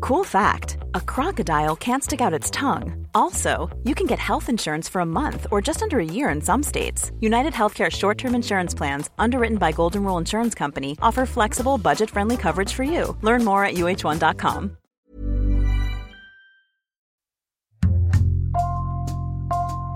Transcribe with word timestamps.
Cool 0.00 0.24
fact 0.24 0.78
a 0.94 1.00
crocodile 1.00 1.76
can't 1.76 2.02
stick 2.02 2.20
out 2.20 2.32
its 2.32 2.50
tongue. 2.50 3.06
Also, 3.14 3.68
you 3.84 3.94
can 3.94 4.06
get 4.06 4.18
health 4.18 4.48
insurance 4.48 4.88
for 4.88 5.00
a 5.00 5.06
month 5.06 5.46
or 5.50 5.60
just 5.60 5.82
under 5.82 5.98
a 5.98 6.04
year 6.04 6.30
in 6.30 6.40
some 6.40 6.62
states. 6.62 7.12
United 7.20 7.52
Healthcare 7.52 7.90
short 7.90 8.18
term 8.18 8.34
insurance 8.34 8.74
plans, 8.74 9.10
underwritten 9.18 9.58
by 9.58 9.72
Golden 9.72 10.04
Rule 10.04 10.18
Insurance 10.18 10.54
Company, 10.54 10.96
offer 11.02 11.26
flexible, 11.26 11.78
budget 11.78 12.10
friendly 12.10 12.36
coverage 12.36 12.72
for 12.72 12.84
you. 12.84 13.16
Learn 13.22 13.44
more 13.44 13.64
at 13.64 13.74
uh1.com. 13.74 14.76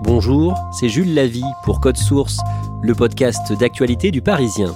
Bonjour, 0.03 0.55
c'est 0.71 0.87
Jules 0.87 1.15
Lavie 1.15 1.43
pour 1.63 1.81
Code 1.81 1.97
Source, 1.97 2.37
le 2.83 2.93
podcast 2.93 3.51
d'actualité 3.53 4.11
du 4.11 4.21
Parisien. 4.21 4.75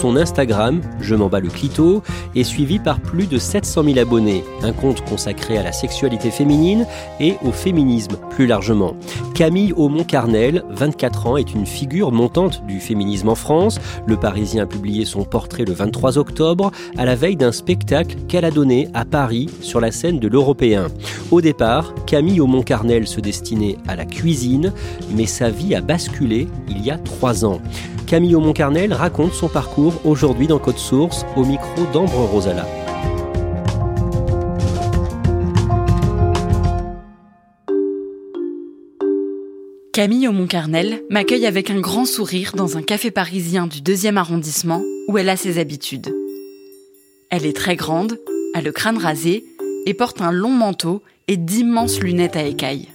Son 0.00 0.16
Instagram, 0.16 0.80
Je 1.00 1.16
m'en 1.16 1.28
bats 1.28 1.40
le 1.40 1.48
clito, 1.48 2.04
est 2.36 2.44
suivi 2.44 2.78
par 2.78 3.00
plus 3.00 3.26
de 3.26 3.36
700 3.36 3.82
000 3.82 3.98
abonnés, 3.98 4.44
un 4.62 4.70
compte 4.70 5.04
consacré 5.04 5.58
à 5.58 5.64
la 5.64 5.72
sexualité 5.72 6.30
féminine 6.30 6.86
et 7.18 7.34
au 7.44 7.50
féminisme 7.50 8.16
plus 8.30 8.46
largement. 8.46 8.94
Camille 9.34 9.72
Aumont-Carnel, 9.72 10.62
24 10.70 11.26
ans, 11.26 11.36
est 11.36 11.52
une 11.52 11.66
figure 11.66 12.12
montante 12.12 12.64
du 12.68 12.78
féminisme 12.78 13.28
en 13.28 13.34
France. 13.34 13.80
Le 14.06 14.16
Parisien 14.16 14.62
a 14.62 14.66
publié 14.66 15.04
son 15.04 15.24
portrait 15.24 15.64
le 15.64 15.72
23 15.72 16.16
octobre, 16.16 16.70
à 16.96 17.04
la 17.04 17.16
veille 17.16 17.36
d'un 17.36 17.50
spectacle 17.50 18.14
qu'elle 18.28 18.44
a 18.44 18.52
donné 18.52 18.88
à 18.94 19.04
Paris 19.04 19.50
sur 19.62 19.80
la 19.80 19.90
scène 19.90 20.20
de 20.20 20.28
l'Européen. 20.28 20.86
Au 21.32 21.40
départ, 21.40 21.92
Camille 22.06 22.40
Aumont-Carnel 22.40 23.08
se 23.08 23.20
destinait 23.20 23.78
à 23.88 23.96
la 23.96 24.04
cuisine, 24.04 24.72
mais 25.10 25.26
sa 25.26 25.50
vie 25.50 25.74
a 25.74 25.80
basculé 25.80 26.46
il 26.68 26.84
y 26.84 26.92
a 26.92 26.98
trois 26.98 27.44
ans. 27.44 27.60
Camille 28.08 28.34
Aumont-Carnel 28.34 28.94
raconte 28.94 29.34
son 29.34 29.50
parcours 29.50 30.00
aujourd'hui 30.06 30.46
dans 30.46 30.58
Code 30.58 30.78
Source 30.78 31.26
au 31.36 31.44
micro 31.44 31.84
d'Ambre 31.92 32.24
Rosala. 32.24 32.66
Camille 39.92 40.26
Aumont-Carnel 40.26 41.02
m'accueille 41.10 41.44
avec 41.44 41.68
un 41.68 41.80
grand 41.80 42.06
sourire 42.06 42.52
dans 42.56 42.78
un 42.78 42.82
café 42.82 43.10
parisien 43.10 43.66
du 43.66 43.82
deuxième 43.82 44.16
arrondissement 44.16 44.82
où 45.08 45.18
elle 45.18 45.28
a 45.28 45.36
ses 45.36 45.58
habitudes. 45.58 46.08
Elle 47.28 47.44
est 47.44 47.54
très 47.56 47.76
grande, 47.76 48.18
a 48.54 48.62
le 48.62 48.72
crâne 48.72 48.96
rasé 48.96 49.44
et 49.84 49.92
porte 49.92 50.22
un 50.22 50.32
long 50.32 50.52
manteau 50.52 51.02
et 51.26 51.36
d'immenses 51.36 52.00
lunettes 52.00 52.36
à 52.36 52.44
écailles. 52.44 52.88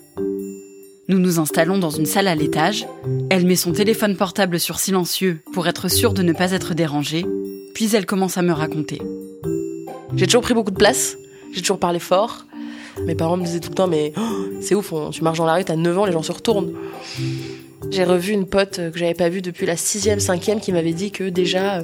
Nous 1.09 1.19
nous 1.19 1.38
installons 1.38 1.78
dans 1.78 1.90
une 1.90 2.06
salle 2.06 2.30
à 2.30 2.36
l'étage. 2.36 2.88
Elle 3.30 3.46
met 3.46 3.58
son 3.58 3.74
téléphone 3.74 4.16
portable 4.16 4.58
sur 4.58 4.80
silencieux 4.80 5.41
pour 5.52 5.68
être 5.68 5.90
sûre 5.90 6.14
de 6.14 6.24
ne 6.24 6.31
pas 6.31 6.53
être 6.53 6.74
dérangée. 6.74 7.25
Puis 7.74 7.94
elle 7.94 8.06
commence 8.06 8.38
à 8.38 8.41
me 8.41 8.53
raconter. 8.53 9.02
J'ai 10.16 10.28
toujours 10.28 10.44
pris 10.44 10.53
beaucoup 10.53 10.72
de 10.72 10.78
place. 10.78 11.18
J'ai 11.52 11.59
toujours 11.59 11.80
parlé 11.80 12.00
fort. 12.00 12.46
Mes 13.06 13.16
parents 13.16 13.36
me 13.36 13.44
disaient 13.44 13.59
tout 13.59 13.69
le 13.69 13.75
temps, 13.75 13.88
mais 13.88 14.13
oh, 14.16 14.46
c'est 14.62 14.75
ouf, 14.75 14.94
tu 15.12 15.24
marches 15.24 15.40
dans 15.40 15.46
la 15.46 15.56
rue, 15.56 15.66
t'as 15.66 15.75
9 15.75 15.97
ans, 15.97 16.06
les 16.06 16.13
gens 16.13 16.24
se 16.24 16.31
retournent. 16.31 16.74
J'ai 17.94 18.06
revu 18.06 18.34
une 18.34 18.48
pote 18.48 18.81
que 18.92 18.98
j'avais 18.98 19.14
pas 19.14 19.30
vue 19.30 19.44
depuis 19.44 19.68
la 19.68 19.78
sixième, 19.78 20.20
cinquième, 20.20 20.59
qui 20.59 20.72
m'avait 20.72 20.94
dit 20.94 21.12
que 21.12 21.26
déjà 21.26 21.76
euh, 21.76 21.84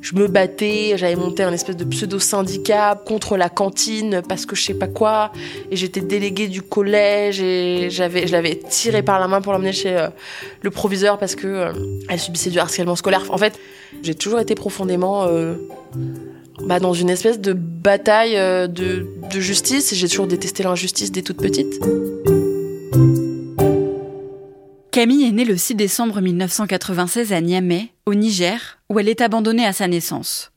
je 0.00 0.14
me 0.14 0.26
battais, 0.26 0.94
j'avais 0.96 1.14
monté 1.14 1.42
un 1.42 1.52
espèce 1.52 1.76
de 1.76 1.84
pseudo 1.84 2.18
syndicat 2.18 2.98
contre 3.04 3.36
la 3.36 3.50
cantine 3.50 4.22
parce 4.26 4.46
que 4.46 4.56
je 4.56 4.62
sais 4.62 4.74
pas 4.74 4.86
quoi, 4.86 5.30
et 5.70 5.76
j'étais 5.76 6.00
déléguée 6.00 6.48
du 6.48 6.62
collège 6.62 7.42
et 7.42 7.90
j'avais, 7.90 8.26
je 8.26 8.32
l'avais 8.32 8.56
tirée 8.56 9.02
par 9.02 9.20
la 9.20 9.28
main 9.28 9.42
pour 9.42 9.52
l'emmener 9.52 9.72
chez 9.72 9.94
euh, 9.94 10.08
le 10.62 10.70
proviseur 10.70 11.18
parce 11.18 11.34
que 11.34 11.46
euh, 11.46 11.72
elle 12.08 12.18
subissait 12.18 12.48
du 12.48 12.58
harcèlement 12.58 12.96
scolaire. 12.96 13.24
En 13.28 13.36
fait, 13.36 13.58
j'ai 14.02 14.14
toujours 14.14 14.40
été 14.40 14.54
profondément 14.54 15.28
bah, 16.62 16.80
dans 16.80 16.94
une 16.94 17.10
espèce 17.10 17.38
de 17.40 17.52
bataille 17.52 18.36
de, 18.36 19.06
de 19.30 19.40
justice. 19.40 19.94
J'ai 19.94 20.08
toujours 20.08 20.26
détesté 20.26 20.62
l'injustice 20.62 21.12
dès 21.12 21.20
toute 21.20 21.36
petite. 21.36 21.78
Camille 24.92 25.24
est 25.24 25.32
née 25.32 25.46
le 25.46 25.56
6 25.56 25.74
décembre 25.74 26.20
1996 26.20 27.32
à 27.32 27.40
Niamey, 27.40 27.94
au 28.04 28.12
Niger, 28.12 28.78
où 28.90 29.00
elle 29.00 29.08
est 29.08 29.22
abandonnée 29.22 29.64
à 29.64 29.72
sa 29.72 29.88
naissance. 29.88 30.52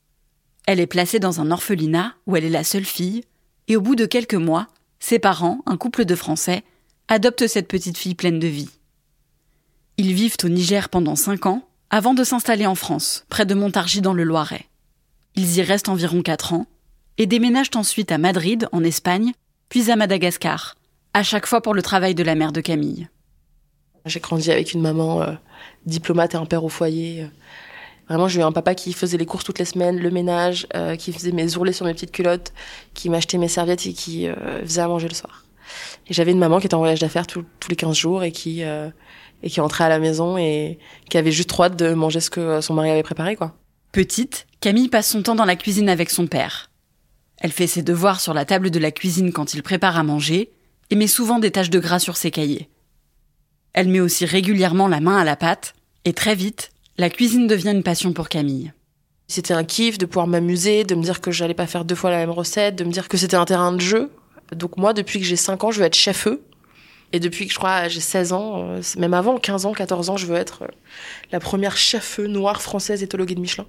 Elle 0.66 0.78
est 0.78 0.86
placée 0.86 1.18
dans 1.18 1.40
un 1.40 1.50
orphelinat 1.50 2.12
où 2.26 2.36
elle 2.36 2.44
est 2.44 2.50
la 2.50 2.62
seule 2.62 2.84
fille, 2.84 3.24
et 3.66 3.78
au 3.78 3.80
bout 3.80 3.96
de 3.96 4.04
quelques 4.04 4.34
mois, 4.34 4.66
ses 5.00 5.18
parents, 5.18 5.62
un 5.64 5.78
couple 5.78 6.04
de 6.04 6.14
Français, 6.14 6.64
adoptent 7.08 7.46
cette 7.46 7.66
petite 7.66 7.96
fille 7.96 8.14
pleine 8.14 8.38
de 8.38 8.46
vie. 8.46 8.68
Ils 9.96 10.12
vivent 10.12 10.36
au 10.44 10.50
Niger 10.50 10.90
pendant 10.90 11.16
cinq 11.16 11.46
ans, 11.46 11.66
avant 11.88 12.12
de 12.12 12.22
s'installer 12.22 12.66
en 12.66 12.74
France, 12.74 13.24
près 13.30 13.46
de 13.46 13.54
Montargis 13.54 14.02
dans 14.02 14.12
le 14.12 14.24
Loiret. 14.24 14.66
Ils 15.34 15.56
y 15.56 15.62
restent 15.62 15.88
environ 15.88 16.20
quatre 16.20 16.52
ans, 16.52 16.66
et 17.16 17.24
déménagent 17.24 17.70
ensuite 17.74 18.12
à 18.12 18.18
Madrid, 18.18 18.68
en 18.72 18.84
Espagne, 18.84 19.32
puis 19.70 19.90
à 19.90 19.96
Madagascar, 19.96 20.74
à 21.14 21.22
chaque 21.22 21.46
fois 21.46 21.62
pour 21.62 21.72
le 21.72 21.80
travail 21.80 22.14
de 22.14 22.22
la 22.22 22.34
mère 22.34 22.52
de 22.52 22.60
Camille. 22.60 23.08
J'ai 24.06 24.20
grandi 24.20 24.50
avec 24.52 24.72
une 24.72 24.80
maman 24.80 25.22
euh, 25.22 25.32
diplomate 25.84 26.34
et 26.34 26.36
un 26.36 26.46
père 26.46 26.64
au 26.64 26.68
foyer. 26.68 27.26
Vraiment, 28.08 28.28
j'ai 28.28 28.40
eu 28.40 28.44
un 28.44 28.52
papa 28.52 28.76
qui 28.76 28.92
faisait 28.92 29.16
les 29.16 29.26
courses 29.26 29.44
toutes 29.44 29.58
les 29.58 29.64
semaines, 29.64 29.98
le 29.98 30.10
ménage, 30.10 30.68
euh, 30.76 30.94
qui 30.94 31.12
faisait 31.12 31.32
mes 31.32 31.56
ourlets 31.56 31.72
sur 31.72 31.84
mes 31.84 31.92
petites 31.92 32.12
culottes, 32.12 32.52
qui 32.94 33.10
m'achetait 33.10 33.36
mes 33.36 33.48
serviettes 33.48 33.84
et 33.84 33.92
qui 33.92 34.28
euh, 34.28 34.62
faisait 34.62 34.82
à 34.82 34.88
manger 34.88 35.08
le 35.08 35.14
soir. 35.14 35.44
Et 36.06 36.14
j'avais 36.14 36.30
une 36.30 36.38
maman 36.38 36.60
qui 36.60 36.66
était 36.66 36.76
en 36.76 36.78
voyage 36.78 37.00
d'affaires 37.00 37.26
tous 37.26 37.44
les 37.68 37.74
15 37.74 37.96
jours 37.96 38.22
et 38.22 38.30
qui 38.30 38.62
et 39.42 39.50
qui 39.50 39.60
rentrait 39.60 39.82
à 39.82 39.88
la 39.88 39.98
maison 39.98 40.38
et 40.38 40.78
qui 41.10 41.18
avait 41.18 41.32
juste 41.32 41.48
trop 41.48 41.64
hâte 41.64 41.76
de 41.76 41.92
manger 41.92 42.20
ce 42.20 42.30
que 42.30 42.60
son 42.60 42.74
mari 42.74 42.90
avait 42.90 43.02
préparé, 43.02 43.34
quoi. 43.34 43.56
Petite, 43.90 44.46
Camille 44.60 44.88
passe 44.88 45.10
son 45.10 45.22
temps 45.22 45.34
dans 45.34 45.44
la 45.44 45.56
cuisine 45.56 45.88
avec 45.88 46.10
son 46.10 46.28
père. 46.28 46.70
Elle 47.38 47.50
fait 47.50 47.66
ses 47.66 47.82
devoirs 47.82 48.20
sur 48.20 48.32
la 48.32 48.44
table 48.44 48.70
de 48.70 48.78
la 48.78 48.92
cuisine 48.92 49.32
quand 49.32 49.54
il 49.54 49.64
prépare 49.64 49.96
à 49.96 50.04
manger 50.04 50.52
et 50.90 50.94
met 50.94 51.08
souvent 51.08 51.40
des 51.40 51.50
taches 51.50 51.70
de 51.70 51.80
gras 51.80 51.98
sur 51.98 52.16
ses 52.16 52.30
cahiers. 52.30 52.68
Elle 53.76 53.90
met 53.90 54.00
aussi 54.00 54.24
régulièrement 54.24 54.88
la 54.88 55.00
main 55.00 55.18
à 55.18 55.24
la 55.24 55.36
pâte, 55.36 55.74
et 56.06 56.14
très 56.14 56.34
vite, 56.34 56.70
la 56.96 57.10
cuisine 57.10 57.46
devient 57.46 57.72
une 57.72 57.82
passion 57.82 58.14
pour 58.14 58.30
Camille. 58.30 58.72
C'était 59.28 59.52
un 59.52 59.64
kiff 59.64 59.98
de 59.98 60.06
pouvoir 60.06 60.26
m'amuser, 60.26 60.84
de 60.84 60.94
me 60.94 61.02
dire 61.02 61.20
que 61.20 61.30
j'allais 61.30 61.52
pas 61.52 61.66
faire 61.66 61.84
deux 61.84 61.94
fois 61.94 62.10
la 62.10 62.16
même 62.16 62.30
recette, 62.30 62.74
de 62.74 62.84
me 62.84 62.90
dire 62.90 63.06
que 63.06 63.18
c'était 63.18 63.36
un 63.36 63.44
terrain 63.44 63.72
de 63.72 63.80
jeu. 63.80 64.10
Donc 64.52 64.78
moi, 64.78 64.94
depuis 64.94 65.20
que 65.20 65.26
j'ai 65.26 65.36
5 65.36 65.62
ans, 65.64 65.70
je 65.72 65.80
veux 65.80 65.84
être 65.84 65.94
chef-eux. 65.94 66.42
Et 67.12 67.20
depuis 67.20 67.46
que 67.46 67.52
je 67.52 67.58
crois 67.58 67.86
j'ai 67.88 68.00
16 68.00 68.32
ans, 68.32 68.64
euh, 68.66 68.80
même 68.96 69.12
avant, 69.12 69.36
15 69.36 69.66
ans, 69.66 69.72
14 69.72 70.08
ans, 70.08 70.16
je 70.16 70.26
veux 70.26 70.36
être 70.36 70.62
euh, 70.62 70.68
la 71.30 71.38
première 71.38 71.76
chef-eux 71.76 72.28
noire 72.28 72.62
française 72.62 73.02
éthologuée 73.02 73.34
de 73.34 73.40
Michelin. 73.40 73.66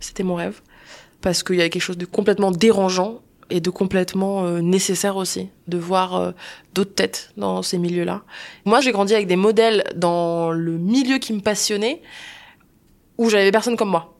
C'était 0.00 0.22
mon 0.22 0.34
rêve. 0.34 0.60
Parce 1.22 1.42
qu'il 1.42 1.56
y 1.56 1.60
avait 1.60 1.70
quelque 1.70 1.80
chose 1.80 1.98
de 1.98 2.04
complètement 2.04 2.50
dérangeant 2.50 3.22
et 3.50 3.60
de 3.60 3.70
complètement 3.70 4.44
euh, 4.44 4.60
nécessaire 4.60 5.16
aussi 5.16 5.48
de 5.66 5.78
voir 5.78 6.14
euh, 6.14 6.32
d'autres 6.74 6.94
têtes 6.94 7.32
dans 7.36 7.62
ces 7.62 7.78
milieux-là. 7.78 8.22
Moi, 8.64 8.80
j'ai 8.80 8.92
grandi 8.92 9.14
avec 9.14 9.26
des 9.26 9.36
modèles 9.36 9.84
dans 9.94 10.50
le 10.50 10.72
milieu 10.72 11.18
qui 11.18 11.32
me 11.32 11.40
passionnait, 11.40 12.02
où 13.18 13.28
j'avais 13.28 13.52
personne 13.52 13.76
comme 13.76 13.90
moi. 13.90 14.14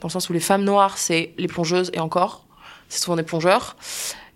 Dans 0.00 0.08
le 0.08 0.12
sens 0.12 0.28
où 0.28 0.32
les 0.32 0.40
femmes 0.40 0.64
noires, 0.64 0.98
c'est 0.98 1.32
les 1.38 1.48
plongeuses 1.48 1.90
et 1.94 2.00
encore, 2.00 2.46
c'est 2.88 3.02
souvent 3.02 3.16
des 3.16 3.22
plongeurs. 3.22 3.76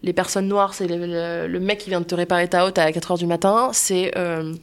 Les 0.03 0.13
personnes 0.13 0.49
noires, 0.49 0.75
c'est 0.75 0.87
le, 0.89 1.59
mec 1.61 1.79
qui 1.79 1.91
vient 1.91 2.01
de 2.01 2.07
te 2.07 2.15
réparer 2.15 2.49
ta 2.49 2.65
haute 2.65 2.79
à 2.79 2.91
4 2.91 3.13
heures 3.13 3.19
du 3.19 3.27
matin. 3.27 3.71
C'est 3.73 4.17
euh, 4.17 4.55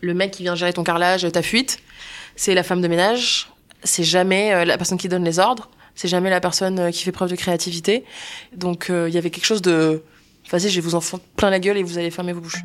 le 0.00 0.14
mec 0.14 0.32
qui 0.32 0.42
vient 0.42 0.54
gérer 0.54 0.72
ton 0.72 0.84
carrelage, 0.84 1.30
ta 1.32 1.42
fuite. 1.42 1.78
C'est 2.36 2.54
la 2.54 2.62
femme 2.62 2.80
de 2.80 2.88
ménage. 2.88 3.48
C'est 3.82 4.04
jamais 4.04 4.64
la 4.64 4.76
personne 4.76 4.98
qui 4.98 5.08
donne 5.08 5.24
les 5.24 5.38
ordres. 5.38 5.70
C'est 5.94 6.08
jamais 6.08 6.30
la 6.30 6.40
personne 6.40 6.78
euh, 6.78 6.90
qui 6.90 7.02
fait 7.02 7.12
preuve 7.12 7.30
de 7.30 7.36
créativité. 7.36 8.04
Donc 8.56 8.90
euh, 8.90 9.08
il 9.08 9.14
y 9.14 9.18
avait 9.18 9.30
quelque 9.30 9.46
chose 9.46 9.62
de 9.62 10.02
vas-y, 10.50 10.68
je 10.68 10.80
vais 10.80 10.80
vous 10.80 10.94
en 10.94 11.00
plein 11.36 11.50
la 11.50 11.60
gueule 11.60 11.76
et 11.76 11.82
vous 11.82 11.98
allez 11.98 12.10
fermer 12.10 12.32
vos 12.32 12.40
bouches. 12.40 12.62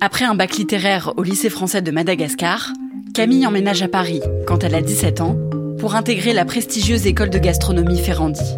Après 0.00 0.24
un 0.24 0.34
bac 0.34 0.56
littéraire 0.56 1.12
au 1.16 1.22
lycée 1.22 1.48
français 1.48 1.82
de 1.82 1.90
Madagascar, 1.90 2.72
Camille 3.14 3.46
emménage 3.46 3.82
à 3.82 3.88
Paris 3.88 4.20
quand 4.46 4.64
elle 4.64 4.74
a 4.74 4.82
17 4.82 5.20
ans 5.20 5.36
pour 5.78 5.94
intégrer 5.94 6.32
la 6.32 6.44
prestigieuse 6.44 7.06
école 7.06 7.30
de 7.30 7.38
gastronomie 7.38 8.00
Ferrandi. 8.00 8.56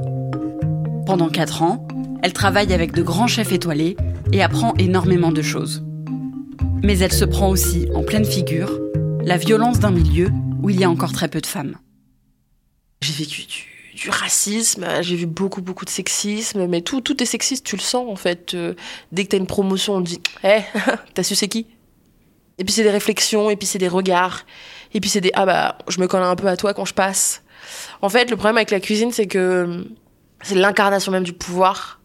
Pendant 1.07 1.29
4 1.29 1.63
ans, 1.63 1.87
elle 2.23 2.33
travaille 2.33 2.73
avec 2.73 2.93
de 2.93 3.03
grands 3.03 3.27
chefs 3.27 3.53
étoilés 3.53 3.97
et 4.33 4.43
apprend 4.43 4.75
énormément 4.79 5.33
de 5.33 5.43
choses. 5.43 5.85
Mais 6.83 6.99
elle 6.99 7.13
se 7.13 7.25
prend 7.25 7.49
aussi 7.49 7.89
en 7.95 8.03
pleine 8.03 8.25
figure 8.25 8.79
la 9.23 9.37
violence 9.37 9.81
d'un 9.81 9.91
milieu 9.91 10.29
où 10.63 10.71
il 10.71 10.81
y 10.81 10.85
a 10.85 10.91
encore 10.91 11.13
très 11.13 11.29
peu 11.29 11.41
de 11.41 11.47
femmes. 11.47 11.77
J'ai 13.05 13.13
vécu 13.13 13.43
du, 13.95 14.09
racisme, 14.09 14.87
j'ai 15.03 15.15
vu 15.15 15.27
beaucoup, 15.27 15.61
beaucoup 15.61 15.85
de 15.85 15.91
sexisme, 15.91 16.67
mais 16.67 16.81
tout, 16.81 17.03
tout 17.03 17.23
est 17.23 17.27
sexiste, 17.27 17.67
tu 17.67 17.77
le 17.77 17.83
sens 17.83 18.11
en 18.11 18.17
fait. 18.17 18.55
Euh, 18.55 18.73
dès 19.13 19.25
que 19.25 19.29
t'as 19.31 19.37
une 19.37 19.47
promotion, 19.47 19.97
on 19.97 20.03
te 20.03 20.09
dit 20.09 20.21
Hé, 20.43 20.63
t'as 21.15 21.23
su 21.23 21.35
c'est 21.35 21.49
qui? 21.49 21.67
Et 22.57 22.65
puis 22.65 22.73
c'est 22.73 22.83
des 22.83 22.91
réflexions, 22.91 23.51
et 23.51 23.57
puis 23.57 23.67
c'est 23.67 23.79
des 23.79 23.89
regards, 23.89 24.47
et 24.95 25.01
puis 25.01 25.11
c'est 25.11 25.21
des 25.21 25.31
Ah 25.35 25.45
bah, 25.45 25.79
je 25.89 26.01
me 26.01 26.07
colle 26.07 26.23
un 26.23 26.35
peu 26.35 26.49
à 26.49 26.57
toi 26.57 26.73
quand 26.73 26.87
je 26.87 26.95
passe. 26.95 27.43
En 28.01 28.09
fait, 28.09 28.31
le 28.31 28.37
problème 28.37 28.57
avec 28.57 28.71
la 28.71 28.81
cuisine, 28.81 29.13
c'est 29.13 29.27
que 29.27 29.87
c'est 30.43 30.55
l'incarnation 30.55 31.13
même 31.13 31.25
du 31.25 31.35
pouvoir. 31.35 32.01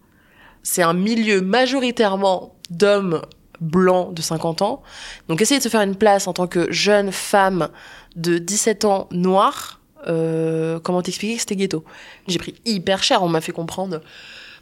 C'est 0.63 0.83
un 0.83 0.93
milieu 0.93 1.39
majoritairement 1.39 2.55
d'hommes 2.69 3.21
blancs 3.61 4.13
de 4.13 4.21
50 4.21 4.61
ans. 4.63 4.83
Donc 5.29 5.41
essayer 5.41 5.59
de 5.59 5.63
se 5.63 5.69
faire 5.69 5.81
une 5.81 5.95
place 5.95 6.27
en 6.27 6.33
tant 6.33 6.47
que 6.47 6.69
jeune 6.73 7.13
femme 7.13 7.69
de 8.17 8.37
17 8.37 8.83
ans 8.83 9.07
noire, 9.11 9.78
euh, 10.09 10.79
comment 10.79 11.01
t'expliquer? 11.01 11.35
Que 11.35 11.39
c'était 11.41 11.55
ghetto 11.55 11.83
J'ai 12.27 12.39
pris 12.39 12.55
hyper 12.65 13.03
cher, 13.03 13.23
on 13.23 13.29
m'a 13.29 13.41
fait 13.41 13.51
comprendre 13.51 14.01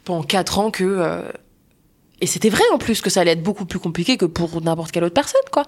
pendant 0.04 0.22
4 0.22 0.58
ans 0.58 0.70
que... 0.70 0.84
Euh, 0.84 1.22
et 2.20 2.26
c'était 2.26 2.48
vrai 2.48 2.64
en 2.72 2.78
plus 2.78 3.00
que 3.00 3.10
ça 3.10 3.20
allait 3.20 3.32
être 3.32 3.42
beaucoup 3.42 3.64
plus 3.64 3.78
compliqué 3.78 4.16
que 4.16 4.24
pour 4.24 4.60
n'importe 4.60 4.90
quelle 4.90 5.04
autre 5.04 5.14
personne, 5.14 5.40
quoi. 5.52 5.64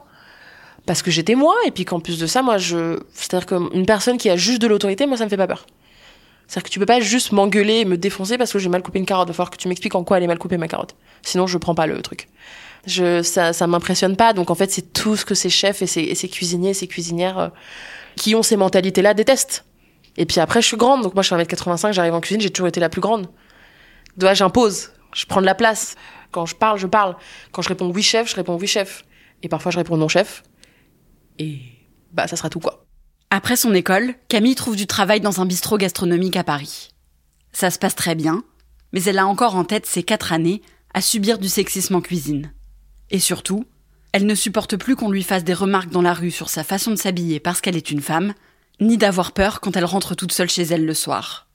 Parce 0.86 1.02
que 1.02 1.10
j'étais 1.10 1.34
moi, 1.34 1.54
et 1.66 1.70
puis 1.70 1.84
qu'en 1.84 2.00
plus 2.00 2.18
de 2.18 2.26
ça, 2.26 2.42
moi, 2.42 2.58
je... 2.58 2.98
C'est-à-dire 3.12 3.46
qu'une 3.46 3.86
personne 3.86 4.18
qui 4.18 4.28
a 4.30 4.36
juste 4.36 4.60
de 4.60 4.66
l'autorité, 4.66 5.06
moi, 5.06 5.16
ça 5.16 5.24
me 5.24 5.30
fait 5.30 5.36
pas 5.36 5.46
peur. 5.46 5.66
C'est-à-dire 6.50 6.64
que 6.64 6.72
tu 6.72 6.80
peux 6.80 6.86
pas 6.86 6.98
juste 6.98 7.30
m'engueuler 7.30 7.76
et 7.76 7.84
me 7.84 7.96
défoncer 7.96 8.36
parce 8.36 8.52
que 8.52 8.58
j'ai 8.58 8.68
mal 8.68 8.82
coupé 8.82 8.98
une 8.98 9.06
carotte. 9.06 9.28
Il 9.28 9.30
va 9.30 9.34
falloir 9.34 9.50
que 9.50 9.56
tu 9.56 9.68
m'expliques 9.68 9.94
en 9.94 10.02
quoi 10.02 10.16
elle 10.16 10.24
est 10.24 10.26
mal 10.26 10.38
coupée 10.38 10.56
ma 10.56 10.66
carotte. 10.66 10.96
Sinon, 11.22 11.46
je 11.46 11.56
prends 11.58 11.76
pas 11.76 11.86
le 11.86 12.02
truc. 12.02 12.28
Je, 12.86 13.22
ça, 13.22 13.52
ça 13.52 13.68
m'impressionne 13.68 14.16
pas. 14.16 14.32
Donc 14.32 14.50
en 14.50 14.56
fait, 14.56 14.68
c'est 14.68 14.92
tout 14.92 15.14
ce 15.14 15.24
que 15.24 15.36
ces 15.36 15.48
chefs 15.48 15.80
et 15.82 15.86
ces, 15.86 16.12
ces 16.16 16.28
cuisiniers 16.28 16.70
et 16.70 16.74
ces 16.74 16.88
cuisinières 16.88 17.38
euh, 17.38 17.48
qui 18.16 18.34
ont 18.34 18.42
ces 18.42 18.56
mentalités-là 18.56 19.14
détestent. 19.14 19.64
Et 20.16 20.26
puis 20.26 20.40
après, 20.40 20.60
je 20.62 20.66
suis 20.66 20.76
grande. 20.76 21.02
Donc 21.02 21.14
moi, 21.14 21.22
je 21.22 21.28
suis 21.28 21.36
1m85, 21.36 21.92
j'arrive 21.92 22.14
en 22.14 22.20
cuisine, 22.20 22.40
j'ai 22.40 22.50
toujours 22.50 22.68
été 22.68 22.80
la 22.80 22.88
plus 22.88 23.00
grande. 23.00 23.28
Dois, 24.16 24.34
j'impose. 24.34 24.90
Je 25.14 25.26
prends 25.26 25.40
de 25.40 25.46
la 25.46 25.54
place. 25.54 25.96
Quand 26.30 26.46
je 26.46 26.54
parle, 26.54 26.78
je 26.78 26.86
parle. 26.86 27.16
Quand 27.52 27.62
je 27.62 27.68
réponds 27.68 27.90
oui 27.90 28.02
chef, 28.02 28.28
je 28.30 28.36
réponds 28.36 28.56
oui 28.56 28.66
chef. 28.66 29.04
Et 29.42 29.48
parfois, 29.48 29.72
je 29.72 29.78
réponds 29.78 29.96
non 29.96 30.08
chef. 30.08 30.42
Et 31.38 31.58
bah, 32.12 32.26
ça 32.26 32.36
sera 32.36 32.50
tout 32.50 32.60
quoi. 32.60 32.86
Après 33.30 33.56
son 33.56 33.72
école, 33.74 34.14
Camille 34.28 34.56
trouve 34.56 34.76
du 34.76 34.86
travail 34.86 35.20
dans 35.20 35.40
un 35.40 35.46
bistrot 35.46 35.78
gastronomique 35.78 36.36
à 36.36 36.44
Paris. 36.44 36.90
Ça 37.52 37.70
se 37.70 37.78
passe 37.78 37.94
très 37.94 38.14
bien, 38.14 38.42
mais 38.92 39.02
elle 39.04 39.18
a 39.18 39.26
encore 39.26 39.54
en 39.54 39.64
tête 39.64 39.86
ces 39.86 40.02
quatre 40.02 40.32
années 40.32 40.62
à 40.94 41.00
subir 41.00 41.38
du 41.38 41.48
sexisme 41.48 41.94
en 41.94 42.00
cuisine. 42.00 42.52
Et 43.10 43.20
surtout, 43.20 43.64
elle 44.12 44.26
ne 44.26 44.34
supporte 44.34 44.76
plus 44.76 44.96
qu'on 44.96 45.10
lui 45.10 45.22
fasse 45.22 45.44
des 45.44 45.54
remarques 45.54 45.90
dans 45.90 46.02
la 46.02 46.14
rue 46.14 46.32
sur 46.32 46.48
sa 46.48 46.64
façon 46.64 46.90
de 46.90 46.96
s'habiller 46.96 47.38
parce 47.38 47.60
qu'elle 47.60 47.76
est 47.76 47.90
une 47.90 48.00
femme, 48.00 48.34
ni 48.80 48.96
d'avoir 48.96 49.32
peur 49.32 49.60
quand 49.60 49.76
elle 49.76 49.84
rentre 49.84 50.14
toute 50.14 50.32
seule 50.32 50.48
chez 50.48 50.62
elle 50.62 50.84
le 50.84 50.94
soir. 50.94 51.48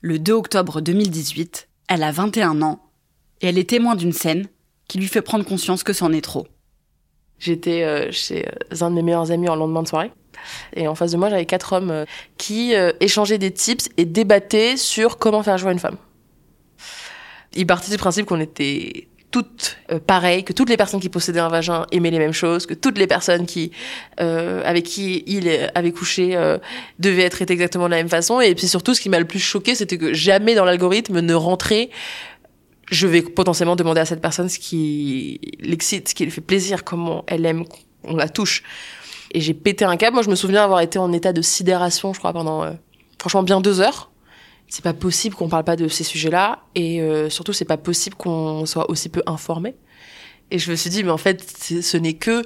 Le 0.00 0.18
2 0.18 0.32
octobre 0.32 0.80
2018, 0.80 1.68
elle 1.88 2.02
a 2.02 2.12
21 2.12 2.62
ans 2.62 2.82
et 3.40 3.48
elle 3.48 3.58
est 3.58 3.70
témoin 3.70 3.94
d'une 3.94 4.12
scène 4.12 4.46
qui 4.88 4.98
lui 4.98 5.08
fait 5.08 5.22
prendre 5.22 5.44
conscience 5.44 5.82
que 5.82 5.92
c'en 5.92 6.12
est 6.12 6.20
trop. 6.20 6.46
J'étais 7.38 7.82
euh, 7.84 8.10
chez 8.12 8.46
un 8.80 8.90
de 8.90 8.94
mes 8.94 9.02
meilleurs 9.02 9.30
amis 9.30 9.48
en 9.48 9.56
lendemain 9.56 9.82
de 9.82 9.88
soirée 9.88 10.12
et 10.74 10.88
en 10.88 10.94
face 10.94 11.12
de 11.12 11.16
moi, 11.16 11.30
j'avais 11.30 11.46
quatre 11.46 11.72
hommes 11.72 11.90
euh, 11.90 12.04
qui 12.38 12.74
euh, 12.74 12.92
échangeaient 13.00 13.38
des 13.38 13.52
tips 13.52 13.88
et 13.96 14.04
débattaient 14.04 14.76
sur 14.76 15.18
comment 15.18 15.42
faire 15.42 15.58
jouer 15.58 15.72
une 15.72 15.78
femme. 15.78 15.96
Ils 17.54 17.66
partaient 17.66 17.90
du 17.90 17.98
principe 17.98 18.26
qu'on 18.26 18.40
était 18.40 19.08
toutes 19.34 19.78
euh, 19.90 19.98
pareilles, 19.98 20.44
que 20.44 20.52
toutes 20.52 20.68
les 20.68 20.76
personnes 20.76 21.00
qui 21.00 21.08
possédaient 21.08 21.40
un 21.40 21.48
vagin 21.48 21.86
aimaient 21.90 22.12
les 22.12 22.20
mêmes 22.20 22.32
choses, 22.32 22.66
que 22.66 22.74
toutes 22.74 22.98
les 22.98 23.08
personnes 23.08 23.46
qui 23.46 23.72
avec 24.16 24.84
qui 24.84 25.24
il 25.26 25.50
avait 25.74 25.90
couché 25.90 26.38
devaient 27.00 27.24
être 27.24 27.32
traitées 27.32 27.54
exactement 27.54 27.86
de 27.86 27.90
la 27.90 27.96
même 27.96 28.08
façon. 28.08 28.40
Et 28.40 28.54
puis 28.54 28.68
surtout, 28.68 28.94
ce 28.94 29.00
qui 29.00 29.08
m'a 29.08 29.18
le 29.18 29.24
plus 29.24 29.40
choqué, 29.40 29.74
c'était 29.74 29.98
que 29.98 30.14
jamais 30.14 30.54
dans 30.54 30.64
l'algorithme 30.64 31.20
ne 31.20 31.34
rentrait 31.34 31.90
je 32.90 33.06
vais 33.06 33.22
potentiellement 33.22 33.76
demander 33.76 34.02
à 34.02 34.04
cette 34.04 34.20
personne 34.20 34.48
ce 34.48 34.58
qui 34.58 35.40
l'excite, 35.58 36.10
ce 36.10 36.14
qui 36.14 36.24
lui 36.24 36.30
fait 36.30 36.42
plaisir, 36.42 36.84
comment 36.84 37.24
elle 37.26 37.46
aime 37.46 37.64
qu'on 38.02 38.14
la 38.14 38.28
touche 38.28 38.62
et 39.34 39.40
j'ai 39.40 39.52
pété 39.52 39.84
un 39.84 39.96
câble. 39.96 40.14
Moi, 40.14 40.22
je 40.22 40.30
me 40.30 40.36
souviens 40.36 40.62
avoir 40.62 40.80
été 40.80 40.98
en 40.98 41.12
état 41.12 41.32
de 41.32 41.42
sidération, 41.42 42.14
je 42.14 42.20
crois, 42.20 42.32
pendant 42.32 42.62
euh, 42.62 42.70
franchement 43.18 43.42
bien 43.42 43.60
deux 43.60 43.80
heures. 43.80 44.10
C'est 44.68 44.82
pas 44.82 44.94
possible 44.94 45.36
qu'on 45.36 45.48
parle 45.48 45.64
pas 45.64 45.76
de 45.76 45.88
ces 45.88 46.04
sujets-là, 46.04 46.60
et 46.74 47.00
euh, 47.00 47.30
surtout, 47.30 47.52
c'est 47.52 47.64
pas 47.64 47.76
possible 47.76 48.16
qu'on 48.16 48.66
soit 48.66 48.90
aussi 48.90 49.08
peu 49.08 49.22
informé. 49.26 49.76
Et 50.50 50.58
je 50.58 50.70
me 50.70 50.76
suis 50.76 50.90
dit, 50.90 51.04
mais 51.04 51.10
en 51.10 51.18
fait, 51.18 51.42
ce 51.82 51.96
n'est 51.96 52.14
que 52.14 52.42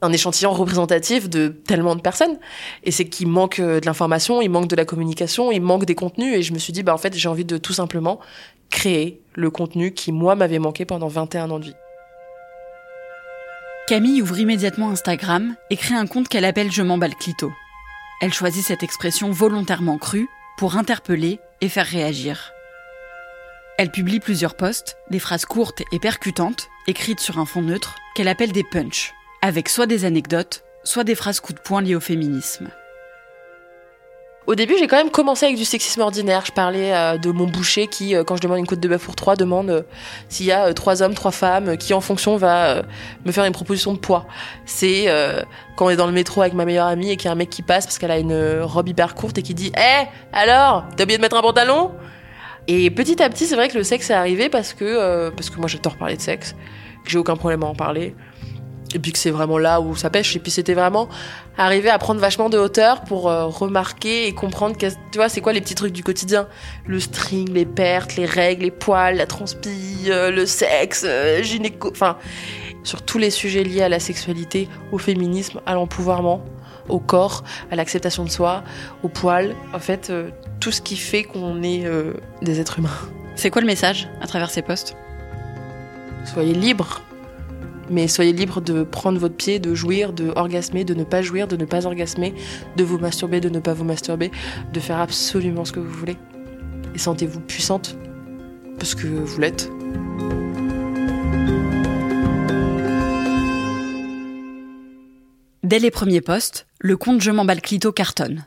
un 0.00 0.12
échantillon 0.12 0.52
représentatif 0.52 1.28
de 1.28 1.48
tellement 1.48 1.96
de 1.96 2.00
personnes. 2.00 2.38
Et 2.84 2.90
c'est 2.90 3.06
qu'il 3.06 3.28
manque 3.28 3.58
euh, 3.58 3.80
de 3.80 3.86
l'information, 3.86 4.40
il 4.40 4.48
manque 4.48 4.68
de 4.68 4.76
la 4.76 4.84
communication, 4.84 5.50
il 5.50 5.60
manque 5.60 5.84
des 5.84 5.94
contenus. 5.94 6.34
Et 6.36 6.42
je 6.42 6.52
me 6.52 6.58
suis 6.58 6.72
dit, 6.72 6.82
bah 6.82 6.94
en 6.94 6.98
fait, 6.98 7.16
j'ai 7.16 7.28
envie 7.28 7.44
de 7.44 7.58
tout 7.58 7.72
simplement 7.72 8.20
créer 8.70 9.20
le 9.34 9.50
contenu 9.50 9.92
qui, 9.92 10.12
moi, 10.12 10.34
m'avait 10.34 10.58
manqué 10.58 10.84
pendant 10.84 11.08
21 11.08 11.50
ans 11.50 11.58
de 11.58 11.64
vie. 11.64 11.74
Camille 13.88 14.20
ouvre 14.20 14.38
immédiatement 14.38 14.90
Instagram 14.90 15.56
et 15.70 15.76
crée 15.76 15.94
un 15.94 16.06
compte 16.06 16.28
qu'elle 16.28 16.44
appelle 16.44 16.70
Je 16.70 16.82
m'emballe 16.82 17.14
clito. 17.14 17.50
Elle 18.20 18.34
choisit 18.34 18.64
cette 18.64 18.82
expression 18.82 19.30
volontairement 19.30 19.96
crue 19.96 20.28
pour 20.58 20.76
interpeller 20.76 21.38
et 21.60 21.68
faire 21.68 21.86
réagir. 21.86 22.52
Elle 23.78 23.92
publie 23.92 24.18
plusieurs 24.18 24.56
posts, 24.56 24.96
des 25.08 25.20
phrases 25.20 25.44
courtes 25.44 25.82
et 25.92 26.00
percutantes, 26.00 26.68
écrites 26.88 27.20
sur 27.20 27.38
un 27.38 27.46
fond 27.46 27.62
neutre, 27.62 27.94
qu'elle 28.16 28.26
appelle 28.26 28.50
des 28.50 28.64
punchs, 28.64 29.14
avec 29.40 29.68
soit 29.68 29.86
des 29.86 30.04
anecdotes, 30.04 30.64
soit 30.82 31.04
des 31.04 31.14
phrases 31.14 31.38
coup 31.38 31.52
de 31.52 31.60
poing 31.60 31.80
liées 31.80 31.94
au 31.94 32.00
féminisme. 32.00 32.70
Au 34.48 34.54
début, 34.54 34.76
j'ai 34.78 34.86
quand 34.86 34.96
même 34.96 35.10
commencé 35.10 35.44
avec 35.44 35.58
du 35.58 35.66
sexisme 35.66 36.00
ordinaire. 36.00 36.42
Je 36.46 36.52
parlais 36.52 36.94
euh, 36.94 37.18
de 37.18 37.30
mon 37.30 37.46
boucher 37.46 37.86
qui, 37.86 38.16
euh, 38.16 38.24
quand 38.24 38.36
je 38.36 38.40
demande 38.40 38.56
une 38.56 38.66
côte 38.66 38.80
de 38.80 38.88
bœuf 38.88 39.04
pour 39.04 39.14
trois, 39.14 39.36
demande 39.36 39.68
euh, 39.68 39.82
s'il 40.30 40.46
y 40.46 40.52
a 40.52 40.72
trois 40.72 41.02
hommes, 41.02 41.12
trois 41.12 41.32
femmes, 41.32 41.76
qui 41.76 41.92
en 41.92 42.00
fonction 42.00 42.38
va 42.38 42.80
me 43.26 43.30
faire 43.30 43.44
une 43.44 43.52
proposition 43.52 43.92
de 43.92 43.98
poids. 43.98 44.26
C'est 44.64 45.06
quand 45.76 45.84
on 45.84 45.90
est 45.90 45.96
dans 45.96 46.06
le 46.06 46.14
métro 46.14 46.40
avec 46.40 46.54
ma 46.54 46.64
meilleure 46.64 46.86
amie 46.86 47.10
et 47.10 47.18
qu'il 47.18 47.26
y 47.26 47.28
a 47.28 47.32
un 47.32 47.34
mec 47.34 47.50
qui 47.50 47.60
passe 47.60 47.84
parce 47.84 47.98
qu'elle 47.98 48.10
a 48.10 48.18
une 48.18 48.62
robe 48.62 48.88
hyper 48.88 49.14
courte 49.14 49.36
et 49.36 49.42
qui 49.42 49.52
dit 49.52 49.70
Eh, 49.76 50.06
alors, 50.32 50.86
t'as 50.96 51.04
oublié 51.04 51.18
de 51.18 51.22
mettre 51.22 51.36
un 51.36 51.42
pantalon? 51.42 51.90
Et 52.68 52.90
petit 52.90 53.22
à 53.22 53.28
petit, 53.28 53.44
c'est 53.44 53.54
vrai 53.54 53.68
que 53.68 53.76
le 53.76 53.84
sexe 53.84 54.08
est 54.08 54.14
arrivé 54.14 54.48
parce 54.48 54.72
que, 54.72 55.28
parce 55.28 55.50
que 55.50 55.58
moi 55.58 55.68
j'adore 55.68 55.98
parler 55.98 56.16
de 56.16 56.22
sexe, 56.22 56.54
que 57.04 57.10
j'ai 57.10 57.18
aucun 57.18 57.36
problème 57.36 57.64
à 57.64 57.66
en 57.66 57.74
parler 57.74 58.14
et 58.94 58.98
puis 58.98 59.12
que 59.12 59.18
c'est 59.18 59.30
vraiment 59.30 59.58
là 59.58 59.80
où 59.80 59.96
ça 59.96 60.10
pêche. 60.10 60.34
Et 60.36 60.38
puis 60.38 60.50
c'était 60.50 60.74
vraiment 60.74 61.08
arriver 61.56 61.90
à 61.90 61.98
prendre 61.98 62.20
vachement 62.20 62.48
de 62.48 62.58
hauteur 62.58 63.02
pour 63.02 63.28
euh, 63.28 63.46
remarquer 63.46 64.26
et 64.26 64.34
comprendre 64.34 64.76
que, 64.76 64.86
tu 64.86 65.18
vois 65.18 65.28
c'est 65.28 65.40
quoi 65.40 65.52
les 65.52 65.60
petits 65.60 65.74
trucs 65.74 65.92
du 65.92 66.02
quotidien. 66.02 66.48
Le 66.86 67.00
string 67.00 67.52
les 67.52 67.66
pertes 67.66 68.16
les 68.16 68.26
règles 68.26 68.64
les 68.64 68.70
poils 68.70 69.16
la 69.16 69.26
transpi 69.26 70.06
euh, 70.08 70.30
le 70.30 70.46
sexe 70.46 71.04
euh, 71.06 71.42
gynéco 71.42 71.90
enfin 71.90 72.16
sur 72.82 73.02
tous 73.02 73.18
les 73.18 73.30
sujets 73.30 73.64
liés 73.64 73.82
à 73.82 73.88
la 73.88 74.00
sexualité 74.00 74.68
au 74.92 74.98
féminisme 74.98 75.60
à 75.66 75.74
l'empouvoirment 75.74 76.44
au 76.88 77.00
corps 77.00 77.44
à 77.70 77.76
l'acceptation 77.76 78.24
de 78.24 78.30
soi 78.30 78.64
au 79.02 79.08
poil 79.08 79.54
en 79.74 79.78
fait 79.78 80.10
tout 80.60 80.70
ce 80.70 80.80
qui 80.80 80.96
fait 80.96 81.24
qu'on 81.24 81.62
est 81.62 81.84
des 82.40 82.60
êtres 82.60 82.78
humains. 82.78 82.88
C'est 83.34 83.50
quoi 83.50 83.60
le 83.60 83.66
message 83.66 84.08
à 84.22 84.26
travers 84.26 84.50
ces 84.50 84.62
posts? 84.62 84.96
Soyez 86.24 86.54
libres 86.54 87.02
mais 87.90 88.08
soyez 88.08 88.32
libre 88.32 88.60
de 88.60 88.82
prendre 88.82 89.18
votre 89.18 89.34
pied, 89.36 89.58
de 89.58 89.74
jouir, 89.74 90.12
de 90.12 90.32
orgasmer, 90.36 90.84
de 90.84 90.94
ne 90.94 91.04
pas 91.04 91.22
jouir, 91.22 91.48
de 91.48 91.56
ne 91.56 91.64
pas 91.64 91.86
orgasmer, 91.86 92.34
de 92.76 92.84
vous 92.84 92.98
masturber, 92.98 93.40
de 93.40 93.48
ne 93.48 93.60
pas 93.60 93.74
vous 93.74 93.84
masturber, 93.84 94.30
de 94.72 94.80
faire 94.80 94.98
absolument 94.98 95.64
ce 95.64 95.72
que 95.72 95.80
vous 95.80 95.92
voulez. 95.92 96.16
Et 96.94 96.98
sentez-vous 96.98 97.40
puissante, 97.40 97.96
parce 98.78 98.94
que 98.94 99.06
vous 99.06 99.40
l'êtes. 99.40 99.70
Dès 105.62 105.78
les 105.78 105.90
premiers 105.90 106.22
postes, 106.22 106.66
le 106.80 106.96
compte 106.96 107.20
Je 107.20 107.30
m'emballe 107.30 107.60
clito 107.60 107.92
cartonne. 107.92 108.46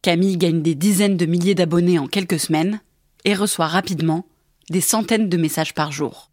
Camille 0.00 0.38
gagne 0.38 0.62
des 0.62 0.74
dizaines 0.74 1.16
de 1.16 1.26
milliers 1.26 1.54
d'abonnés 1.54 1.98
en 1.98 2.06
quelques 2.06 2.38
semaines 2.38 2.80
et 3.24 3.34
reçoit 3.34 3.66
rapidement 3.66 4.24
des 4.70 4.80
centaines 4.80 5.28
de 5.28 5.36
messages 5.36 5.74
par 5.74 5.92
jour. 5.92 6.30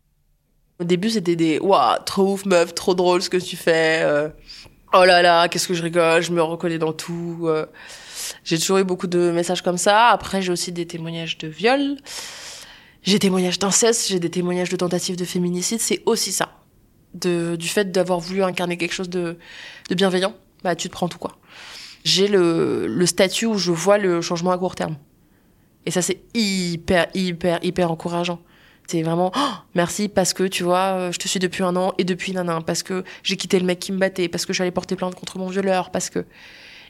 Au 0.79 0.83
début, 0.83 1.09
c'était 1.09 1.35
des 1.35 1.59
waouh, 1.59 1.97
trop 2.05 2.33
ouf, 2.33 2.45
meuf, 2.45 2.75
trop 2.75 2.95
drôle 2.95 3.21
ce 3.21 3.29
que 3.29 3.37
tu 3.37 3.55
fais. 3.55 4.01
Euh, 4.03 4.29
oh 4.93 5.05
là 5.05 5.21
là, 5.21 5.47
qu'est-ce 5.47 5.67
que 5.67 5.73
je 5.73 5.83
rigole, 5.83 6.21
je 6.21 6.31
me 6.31 6.41
reconnais 6.41 6.77
dans 6.77 6.93
tout. 6.93 7.41
Euh. 7.43 7.65
J'ai 8.43 8.57
toujours 8.59 8.79
eu 8.79 8.83
beaucoup 8.83 9.07
de 9.07 9.31
messages 9.31 9.61
comme 9.61 9.77
ça. 9.77 10.07
Après, 10.07 10.41
j'ai 10.41 10.51
aussi 10.51 10.71
des 10.71 10.85
témoignages 10.85 11.37
de 11.37 11.47
viol. 11.47 11.97
J'ai 13.03 13.13
des 13.13 13.19
témoignages 13.19 13.59
d'inceste, 13.59 14.07
j'ai 14.07 14.19
des 14.19 14.31
témoignages 14.31 14.69
de 14.69 14.75
tentatives 14.75 15.15
de 15.15 15.25
féminicide. 15.25 15.79
C'est 15.79 16.01
aussi 16.05 16.31
ça. 16.31 16.49
De, 17.13 17.55
du 17.55 17.69
fait 17.69 17.93
d'avoir 17.93 18.19
voulu 18.19 18.43
incarner 18.43 18.75
quelque 18.77 18.91
chose 18.93 19.09
de, 19.09 19.37
de 19.89 19.95
bienveillant, 19.95 20.33
bah 20.65 20.75
tu 20.75 20.89
te 20.89 20.93
prends 20.93 21.07
tout 21.07 21.17
quoi. 21.17 21.37
J'ai 22.03 22.27
le, 22.27 22.87
le 22.87 23.05
statut 23.05 23.45
où 23.45 23.57
je 23.57 23.71
vois 23.71 23.97
le 23.97 24.19
changement 24.19 24.51
à 24.51 24.57
court 24.57 24.75
terme. 24.75 24.97
Et 25.85 25.91
ça 25.91 26.01
c'est 26.01 26.19
hyper 26.33 27.07
hyper 27.13 27.59
hyper 27.63 27.89
encourageant. 27.89 28.41
C'est 28.87 29.01
vraiment 29.01 29.31
oh, 29.35 29.53
merci 29.73 30.07
parce 30.07 30.33
que 30.33 30.43
tu 30.43 30.63
vois, 30.63 30.93
euh, 30.93 31.11
je 31.11 31.17
te 31.17 31.27
suis 31.27 31.39
depuis 31.39 31.63
un 31.63 31.75
an 31.75 31.93
et 31.97 32.03
depuis 32.03 32.33
nanan 32.33 32.61
parce 32.61 32.83
que 32.83 33.03
j'ai 33.23 33.35
quitté 33.35 33.59
le 33.59 33.65
mec 33.65 33.79
qui 33.79 33.91
me 33.91 33.97
battait, 33.97 34.27
parce 34.27 34.45
que 34.45 34.53
j'allais 34.53 34.71
porter 34.71 34.95
plainte 34.95 35.15
contre 35.15 35.39
mon 35.39 35.47
violeur, 35.47 35.89
parce 35.89 36.09
que 36.09 36.25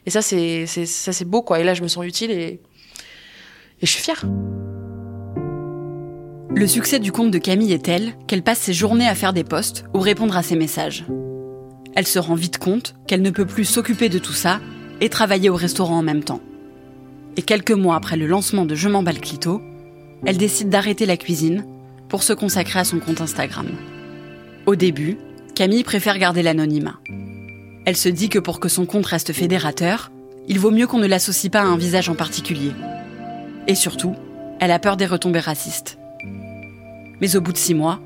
et 0.04 0.10
ça 0.10 0.22
c'est 0.22 0.66
c'est 0.66 0.86
ça 0.86 1.12
c'est 1.12 1.24
beau 1.24 1.42
quoi. 1.42 1.60
Et 1.60 1.64
là 1.64 1.74
je 1.74 1.82
me 1.82 1.88
sens 1.88 2.04
utile 2.04 2.30
et 2.30 2.60
et 3.80 3.86
je 3.86 3.90
suis 3.90 4.02
fière. 4.02 4.24
Le 6.54 6.66
succès 6.66 6.98
du 6.98 7.12
compte 7.12 7.30
de 7.30 7.38
Camille 7.38 7.72
est 7.72 7.84
tel 7.84 8.14
qu'elle 8.26 8.42
passe 8.42 8.60
ses 8.60 8.72
journées 8.72 9.08
à 9.08 9.14
faire 9.14 9.32
des 9.32 9.44
posts 9.44 9.84
ou 9.94 10.00
répondre 10.00 10.36
à 10.36 10.42
ses 10.42 10.56
messages. 10.56 11.04
Elle 11.94 12.06
se 12.06 12.18
rend 12.18 12.34
vite 12.34 12.58
compte 12.58 12.94
qu'elle 13.06 13.22
ne 13.22 13.30
peut 13.30 13.46
plus 13.46 13.64
s'occuper 13.64 14.08
de 14.08 14.18
tout 14.18 14.32
ça 14.32 14.60
et 15.00 15.08
travailler 15.08 15.50
au 15.50 15.54
restaurant 15.54 15.98
en 15.98 16.02
même 16.02 16.24
temps. 16.24 16.40
Et 17.36 17.42
quelques 17.42 17.72
mois 17.72 17.96
après 17.96 18.16
le 18.16 18.26
lancement 18.26 18.64
de 18.64 18.74
Je 18.74 18.88
m'emballe 18.88 19.20
Clito, 19.20 19.60
elle 20.24 20.38
décide 20.38 20.70
d'arrêter 20.70 21.04
la 21.04 21.18
cuisine 21.18 21.66
pour 22.08 22.22
se 22.22 22.32
consacrer 22.32 22.78
à 22.78 22.84
son 22.84 22.98
compte 22.98 23.20
Instagram. 23.20 23.68
Au 24.66 24.76
début, 24.76 25.18
Camille 25.54 25.84
préfère 25.84 26.18
garder 26.18 26.42
l'anonymat. 26.42 26.98
Elle 27.84 27.96
se 27.96 28.08
dit 28.08 28.28
que 28.28 28.38
pour 28.38 28.60
que 28.60 28.68
son 28.68 28.84
compte 28.84 29.06
reste 29.06 29.32
fédérateur, 29.32 30.10
il 30.48 30.58
vaut 30.58 30.70
mieux 30.70 30.86
qu'on 30.86 30.98
ne 30.98 31.06
l'associe 31.06 31.50
pas 31.50 31.60
à 31.60 31.64
un 31.64 31.76
visage 31.76 32.08
en 32.08 32.14
particulier. 32.14 32.72
Et 33.68 33.74
surtout, 33.74 34.14
elle 34.60 34.70
a 34.70 34.78
peur 34.78 34.96
des 34.96 35.06
retombées 35.06 35.40
racistes. 35.40 35.98
Mais 37.20 37.36
au 37.36 37.40
bout 37.40 37.52
de 37.52 37.58
six 37.58 37.74
mois, 37.74 38.00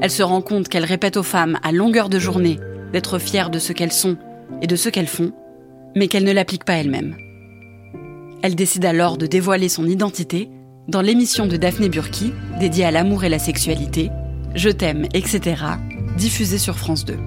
elle 0.00 0.10
se 0.10 0.22
rend 0.22 0.42
compte 0.42 0.68
qu'elle 0.68 0.84
répète 0.84 1.16
aux 1.16 1.22
femmes 1.22 1.58
à 1.62 1.72
longueur 1.72 2.08
de 2.08 2.18
journée 2.18 2.58
d'être 2.92 3.18
fières 3.18 3.50
de 3.50 3.58
ce 3.58 3.72
qu'elles 3.72 3.92
sont 3.92 4.16
et 4.62 4.66
de 4.66 4.76
ce 4.76 4.88
qu'elles 4.88 5.06
font, 5.06 5.32
mais 5.94 6.08
qu'elle 6.08 6.24
ne 6.24 6.32
l'applique 6.32 6.64
pas 6.64 6.74
elle-même. 6.74 7.16
Elle 8.42 8.54
décide 8.54 8.84
alors 8.84 9.18
de 9.18 9.26
dévoiler 9.26 9.68
son 9.68 9.86
identité 9.86 10.48
dans 10.88 11.02
l'émission 11.02 11.46
de 11.46 11.58
Daphné 11.58 11.90
Burki, 11.90 12.32
dédiée 12.58 12.86
à 12.86 12.90
l'amour 12.90 13.22
et 13.22 13.28
la 13.28 13.38
sexualité, 13.38 14.10
Je 14.54 14.70
t'aime, 14.70 15.06
etc., 15.12 15.62
diffusée 16.16 16.56
sur 16.56 16.78
France 16.78 17.04
2. 17.04 17.18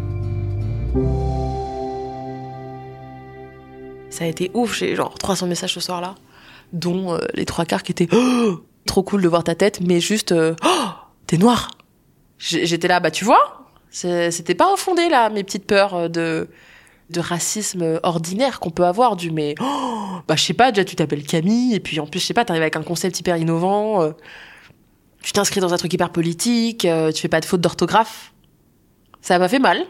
Ça 4.10 4.26
a 4.26 4.28
été 4.28 4.50
ouf, 4.56 4.76
j'ai 4.76 4.96
genre 4.96 5.14
300 5.14 5.46
messages 5.46 5.76
ce 5.76 5.80
soir-là, 5.80 6.16
dont 6.74 7.14
euh, 7.14 7.20
les 7.36 7.46
trois 7.46 7.66
quarts 7.66 7.84
qui 7.84 7.92
étaient 7.92 8.10
oh, 8.12 8.62
trop 8.88 9.04
cool 9.04 9.22
de 9.22 9.28
voir 9.28 9.44
ta 9.44 9.54
tête, 9.54 9.80
mais 9.82 10.00
juste 10.02 10.32
euh, 10.32 10.56
oh, 10.66 10.90
t'es 11.28 11.38
noir. 11.38 11.70
J'étais 12.40 12.88
là, 12.88 13.00
bah 13.00 13.12
tu 13.12 13.24
vois, 13.24 13.68
c'était 13.92 14.56
pas 14.56 14.74
infondé 14.74 15.08
là, 15.08 15.30
mes 15.30 15.44
petites 15.44 15.68
peurs 15.68 15.94
euh, 15.94 16.08
de 16.08 16.50
de 17.12 17.20
racisme 17.20 18.00
ordinaire 18.04 18.60
qu'on 18.60 18.70
peut 18.70 18.86
avoir 18.86 19.16
du 19.16 19.32
mais 19.32 19.56
oh, 19.60 20.20
bah 20.28 20.36
je 20.36 20.44
sais 20.44 20.54
pas 20.54 20.72
déjà 20.72 20.86
tu 20.86 20.96
t'appelles 20.96 21.24
Camille 21.24 21.76
et 21.76 21.80
puis 21.80 22.00
en 22.00 22.08
plus 22.08 22.20
je 22.20 22.26
sais 22.26 22.34
pas 22.34 22.46
t'arrives 22.46 22.62
avec 22.62 22.76
un 22.76 22.84
concept 22.84 23.20
hyper 23.20 23.38
innovant 23.38 24.02
euh, 24.02 24.12
tu 25.22 25.34
t'inscris 25.34 25.60
dans 25.60 25.74
un 25.74 25.78
truc 25.78 25.94
hyper 25.94 26.10
politique 26.10 26.86
euh, 26.86 27.12
tu 27.12 27.22
fais 27.22 27.28
pas 27.28 27.40
de 27.40 27.46
faute 27.46 27.62
d'orthographe. 27.62 28.34
Ça 29.22 29.38
m'a 29.38 29.48
fait 29.48 29.60
mal. 29.60 29.86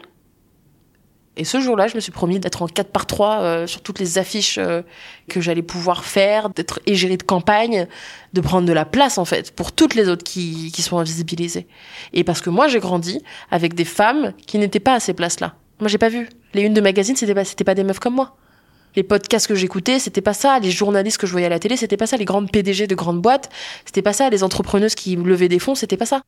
Et 1.38 1.44
ce 1.44 1.60
jour-là 1.60 1.88
je 1.88 1.94
me 1.94 2.00
suis 2.00 2.12
promis 2.12 2.38
d'être 2.38 2.60
en 2.60 2.66
4 2.66 2.90
par 2.90 3.06
3 3.06 3.40
euh, 3.40 3.66
sur 3.66 3.80
toutes 3.80 3.98
les 3.98 4.18
affiches 4.18 4.60
que 5.28 5.40
j'allais 5.40 5.62
pouvoir 5.62 6.04
faire 6.04 6.50
d'être 6.50 6.80
égérie 6.84 7.16
de 7.16 7.22
campagne 7.22 7.86
de 8.34 8.40
prendre 8.42 8.68
de 8.68 8.72
la 8.72 8.84
place 8.84 9.16
en 9.16 9.24
fait 9.24 9.50
pour 9.50 9.72
toutes 9.72 9.94
les 9.94 10.08
autres 10.08 10.24
qui, 10.24 10.70
qui 10.72 10.82
sont 10.82 10.98
invisibilisées. 10.98 11.66
Et 12.12 12.24
parce 12.24 12.42
que 12.42 12.50
moi 12.50 12.68
j'ai 12.68 12.80
grandi 12.80 13.22
avec 13.50 13.72
des 13.72 13.86
femmes 13.86 14.34
qui 14.46 14.58
n'étaient 14.58 14.80
pas 14.80 14.94
à 14.94 15.00
ces 15.00 15.14
places 15.14 15.40
là 15.40 15.54
moi 15.82 15.88
j'ai 15.88 15.98
pas 15.98 16.08
vu 16.08 16.28
les 16.54 16.62
unes 16.62 16.74
de 16.74 16.80
magazines, 16.80 17.16
c'était 17.16 17.34
pas, 17.34 17.44
pas 17.44 17.74
des 17.74 17.84
meufs 17.84 17.98
comme 17.98 18.14
moi. 18.14 18.36
Les 18.94 19.02
podcasts 19.02 19.46
que 19.46 19.54
j'écoutais, 19.54 19.98
c'était 19.98 20.20
pas 20.20 20.34
ça. 20.34 20.58
Les 20.58 20.70
journalistes 20.70 21.18
que 21.18 21.26
je 21.26 21.32
voyais 21.32 21.46
à 21.46 21.50
la 21.50 21.58
télé, 21.58 21.76
c'était 21.76 21.96
pas 21.96 22.06
ça. 22.06 22.16
Les 22.16 22.24
grandes 22.24 22.50
PDG 22.50 22.86
de 22.86 22.94
grandes 22.94 23.22
boîtes, 23.22 23.50
c'était 23.84 24.02
pas 24.02 24.12
ça. 24.12 24.30
Les 24.30 24.44
entrepreneuses 24.44 24.94
qui 24.94 25.16
levaient 25.16 25.48
des 25.48 25.58
fonds, 25.58 25.74
c'était 25.74 25.96
pas 25.96 26.06
ça. 26.06 26.22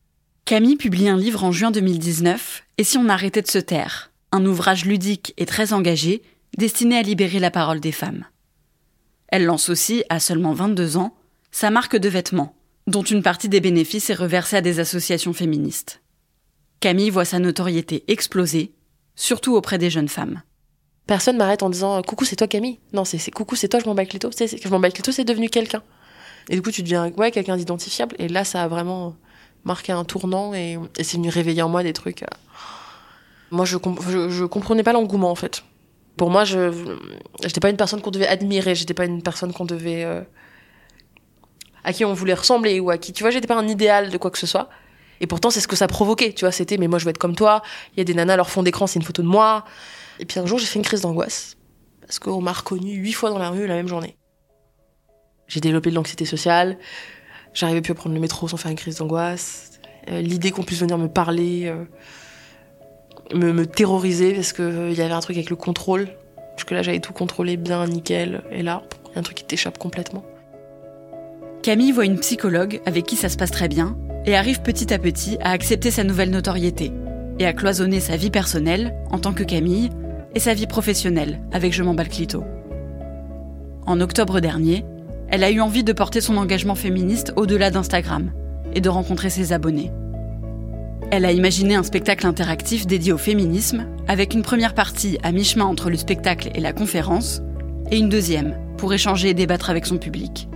Camille 0.44 0.76
publie 0.76 1.08
un 1.08 1.16
livre 1.16 1.44
en 1.44 1.52
juin 1.52 1.70
2019, 1.70 2.64
Et 2.78 2.84
si 2.84 2.98
on 2.98 3.08
arrêtait 3.08 3.42
de 3.42 3.50
se 3.50 3.58
taire? 3.58 4.10
Un 4.32 4.44
ouvrage 4.44 4.84
ludique 4.84 5.34
et 5.36 5.46
très 5.46 5.72
engagé, 5.72 6.22
destiné 6.58 6.98
à 6.98 7.02
libérer 7.02 7.38
la 7.38 7.50
parole 7.50 7.80
des 7.80 7.92
femmes. 7.92 8.24
Elle 9.28 9.44
lance 9.44 9.68
aussi, 9.68 10.04
à 10.08 10.20
seulement 10.20 10.52
22 10.52 10.96
ans, 10.96 11.14
sa 11.50 11.70
marque 11.70 11.96
de 11.96 12.08
vêtements, 12.08 12.56
dont 12.86 13.02
une 13.02 13.22
partie 13.22 13.48
des 13.48 13.60
bénéfices 13.60 14.10
est 14.10 14.14
reversée 14.14 14.56
à 14.56 14.60
des 14.60 14.80
associations 14.80 15.32
féministes. 15.32 16.02
Camille 16.80 17.10
voit 17.10 17.24
sa 17.24 17.38
notoriété 17.38 18.04
exploser 18.08 18.74
surtout 19.14 19.54
auprès 19.54 19.78
des 19.78 19.90
jeunes 19.90 20.08
femmes. 20.08 20.42
Personne 21.06 21.36
m'arrête 21.36 21.62
en 21.62 21.70
disant 21.70 22.00
coucou 22.02 22.24
c'est 22.24 22.36
toi 22.36 22.48
Camille. 22.48 22.78
Non 22.92 23.04
c'est 23.04 23.30
coucou 23.30 23.56
c'est 23.56 23.68
toi 23.68 23.80
je 23.80 23.86
m'en 23.86 23.94
bats 23.94 24.06
Clito. 24.06 24.30
C'est 24.32 24.62
je 24.62 24.68
m'en 24.68 24.80
bats 24.80 24.90
Clito 24.90 25.12
c'est 25.12 25.24
devenu 25.24 25.48
quelqu'un. 25.48 25.82
Et 26.48 26.56
du 26.56 26.62
coup 26.62 26.70
tu 26.70 26.82
deviens 26.82 27.10
ouais 27.16 27.30
quelqu'un 27.30 27.56
d'identifiable. 27.56 28.16
Et 28.18 28.28
là 28.28 28.44
ça 28.44 28.62
a 28.62 28.68
vraiment 28.68 29.14
marqué 29.64 29.92
un 29.92 30.04
tournant 30.04 30.54
et, 30.54 30.78
c'est 30.96 31.16
venu 31.16 31.28
réveiller 31.28 31.62
en 31.62 31.68
moi 31.68 31.82
des 31.82 31.92
trucs. 31.92 32.22
Euh. 32.22 32.26
Moi 33.50 33.64
je, 33.64 33.76
je, 34.30 34.44
comprenais 34.44 34.82
pas 34.82 34.92
l'engouement 34.92 35.30
en 35.30 35.34
fait. 35.34 35.62
Pour 36.16 36.30
moi 36.30 36.44
je 36.44 36.96
j'étais 37.42 37.60
pas 37.60 37.70
une 37.70 37.76
personne 37.76 38.00
qu'on 38.00 38.10
devait 38.10 38.26
admirer. 38.26 38.74
J'étais 38.74 38.94
pas 38.94 39.04
une 39.04 39.22
personne 39.22 39.52
qu'on 39.52 39.66
devait 39.66 40.04
euh, 40.04 40.22
à 41.84 41.92
qui 41.92 42.06
on 42.06 42.14
voulait 42.14 42.34
ressembler 42.34 42.80
ou 42.80 42.90
à 42.90 42.96
qui 42.96 43.12
tu 43.12 43.22
vois 43.22 43.30
j'étais 43.30 43.46
pas 43.46 43.56
un 43.56 43.68
idéal 43.68 44.10
de 44.10 44.16
quoi 44.16 44.30
que 44.30 44.38
ce 44.38 44.46
soit. 44.46 44.70
Et 45.20 45.26
pourtant, 45.26 45.50
c'est 45.50 45.60
ce 45.60 45.68
que 45.68 45.76
ça 45.76 45.86
provoquait, 45.86 46.32
tu 46.32 46.44
vois. 46.44 46.52
C'était, 46.52 46.76
mais 46.76 46.88
moi, 46.88 46.98
je 46.98 47.04
veux 47.04 47.10
être 47.10 47.18
comme 47.18 47.36
toi. 47.36 47.62
Il 47.94 47.98
y 47.98 48.00
a 48.00 48.04
des 48.04 48.14
nanas, 48.14 48.36
leur 48.36 48.50
fond 48.50 48.62
d'écran, 48.62 48.86
c'est 48.86 48.98
une 48.98 49.04
photo 49.04 49.22
de 49.22 49.28
moi. 49.28 49.64
Et 50.18 50.24
puis 50.24 50.38
un 50.40 50.46
jour, 50.46 50.58
j'ai 50.58 50.66
fait 50.66 50.78
une 50.78 50.84
crise 50.84 51.02
d'angoisse. 51.02 51.56
Parce 52.00 52.18
qu'on 52.18 52.40
m'a 52.40 52.52
reconnu 52.52 52.92
huit 52.94 53.12
fois 53.12 53.30
dans 53.30 53.38
la 53.38 53.50
rue 53.50 53.66
la 53.66 53.74
même 53.74 53.88
journée. 53.88 54.16
J'ai 55.46 55.60
développé 55.60 55.90
de 55.90 55.94
l'anxiété 55.94 56.24
sociale. 56.24 56.78
J'arrivais 57.52 57.80
plus 57.80 57.92
à 57.92 57.94
prendre 57.94 58.14
le 58.14 58.20
métro 58.20 58.48
sans 58.48 58.56
faire 58.56 58.70
une 58.70 58.76
crise 58.76 58.96
d'angoisse. 58.96 59.80
Euh, 60.10 60.20
l'idée 60.20 60.50
qu'on 60.50 60.62
puisse 60.62 60.80
venir 60.80 60.98
me 60.98 61.08
parler, 61.08 61.66
euh, 61.66 61.84
me, 63.34 63.52
me, 63.52 63.66
terroriser, 63.66 64.34
parce 64.34 64.52
qu'il 64.52 64.64
euh, 64.64 64.92
y 64.92 65.00
avait 65.00 65.14
un 65.14 65.20
truc 65.20 65.36
avec 65.36 65.50
le 65.50 65.56
contrôle. 65.56 66.08
Parce 66.50 66.64
que 66.64 66.74
là, 66.74 66.82
j'avais 66.82 67.00
tout 67.00 67.12
contrôlé 67.12 67.56
bien, 67.56 67.86
nickel. 67.86 68.42
Et 68.50 68.62
là, 68.62 68.82
il 69.06 69.12
y 69.12 69.16
a 69.16 69.20
un 69.20 69.22
truc 69.22 69.38
qui 69.38 69.44
t'échappe 69.44 69.78
complètement. 69.78 70.24
Camille 71.62 71.92
voit 71.92 72.04
une 72.04 72.18
psychologue 72.18 72.80
avec 72.84 73.06
qui 73.06 73.16
ça 73.16 73.28
se 73.28 73.36
passe 73.36 73.50
très 73.50 73.68
bien 73.68 73.96
et 74.26 74.36
arrive 74.36 74.62
petit 74.62 74.92
à 74.92 74.98
petit 74.98 75.36
à 75.40 75.50
accepter 75.50 75.90
sa 75.90 76.04
nouvelle 76.04 76.30
notoriété 76.30 76.92
et 77.38 77.46
à 77.46 77.52
cloisonner 77.52 78.00
sa 78.00 78.16
vie 78.16 78.30
personnelle 78.30 78.94
en 79.10 79.18
tant 79.18 79.32
que 79.32 79.42
Camille 79.42 79.90
et 80.34 80.40
sa 80.40 80.54
vie 80.54 80.66
professionnelle 80.66 81.40
avec 81.52 81.72
Je 81.72 81.82
m'emballe 81.82 82.08
Clito. 82.08 82.44
En 83.86 84.00
octobre 84.00 84.40
dernier, 84.40 84.84
elle 85.28 85.44
a 85.44 85.50
eu 85.50 85.60
envie 85.60 85.84
de 85.84 85.92
porter 85.92 86.20
son 86.20 86.36
engagement 86.36 86.74
féministe 86.74 87.32
au-delà 87.36 87.70
d'Instagram 87.70 88.32
et 88.74 88.80
de 88.80 88.88
rencontrer 88.88 89.30
ses 89.30 89.52
abonnés. 89.52 89.90
Elle 91.10 91.24
a 91.24 91.32
imaginé 91.32 91.74
un 91.74 91.82
spectacle 91.82 92.26
interactif 92.26 92.86
dédié 92.86 93.12
au 93.12 93.18
féminisme, 93.18 93.86
avec 94.08 94.34
une 94.34 94.42
première 94.42 94.74
partie 94.74 95.18
à 95.22 95.32
mi-chemin 95.32 95.64
entre 95.64 95.90
le 95.90 95.96
spectacle 95.96 96.50
et 96.54 96.60
la 96.60 96.72
conférence, 96.72 97.42
et 97.90 97.98
une 97.98 98.08
deuxième 98.08 98.56
pour 98.78 98.92
échanger 98.92 99.28
et 99.28 99.34
débattre 99.34 99.70
avec 99.70 99.86
son 99.86 99.98
public. 99.98 100.48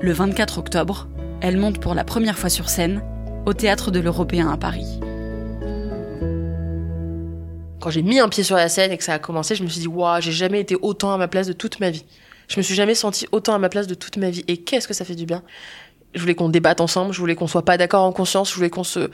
Le 0.00 0.12
24 0.12 0.58
octobre, 0.58 1.08
elle 1.42 1.56
monte 1.56 1.80
pour 1.80 1.94
la 1.94 2.04
première 2.04 2.38
fois 2.38 2.48
sur 2.48 2.68
scène 2.68 3.02
au 3.46 3.52
théâtre 3.52 3.90
de 3.90 3.98
l'Européen 3.98 4.48
à 4.48 4.56
Paris. 4.56 5.00
Quand 7.80 7.90
j'ai 7.90 8.02
mis 8.02 8.20
un 8.20 8.28
pied 8.28 8.44
sur 8.44 8.54
la 8.54 8.68
scène 8.68 8.92
et 8.92 8.96
que 8.96 9.02
ça 9.02 9.14
a 9.14 9.18
commencé, 9.18 9.56
je 9.56 9.64
me 9.64 9.68
suis 9.68 9.80
dit 9.80 9.88
waouh, 9.88 10.20
j'ai 10.20 10.30
jamais 10.30 10.60
été 10.60 10.76
autant 10.80 11.12
à 11.12 11.18
ma 11.18 11.26
place 11.26 11.48
de 11.48 11.52
toute 11.52 11.80
ma 11.80 11.90
vie. 11.90 12.04
Je 12.46 12.58
me 12.58 12.62
suis 12.62 12.76
jamais 12.76 12.94
sentie 12.94 13.26
autant 13.32 13.54
à 13.54 13.58
ma 13.58 13.68
place 13.68 13.88
de 13.88 13.94
toute 13.94 14.18
ma 14.18 14.30
vie 14.30 14.44
et 14.46 14.58
qu'est-ce 14.58 14.86
que 14.86 14.94
ça 14.94 15.04
fait 15.04 15.16
du 15.16 15.26
bien? 15.26 15.42
Je 16.14 16.20
voulais 16.20 16.36
qu'on 16.36 16.48
débatte 16.48 16.80
ensemble, 16.80 17.12
je 17.12 17.18
voulais 17.18 17.34
qu'on 17.34 17.48
soit 17.48 17.64
pas 17.64 17.76
d'accord 17.76 18.04
en 18.04 18.12
conscience, 18.12 18.50
je 18.50 18.54
voulais 18.54 18.70
qu'on 18.70 18.84
se 18.84 19.10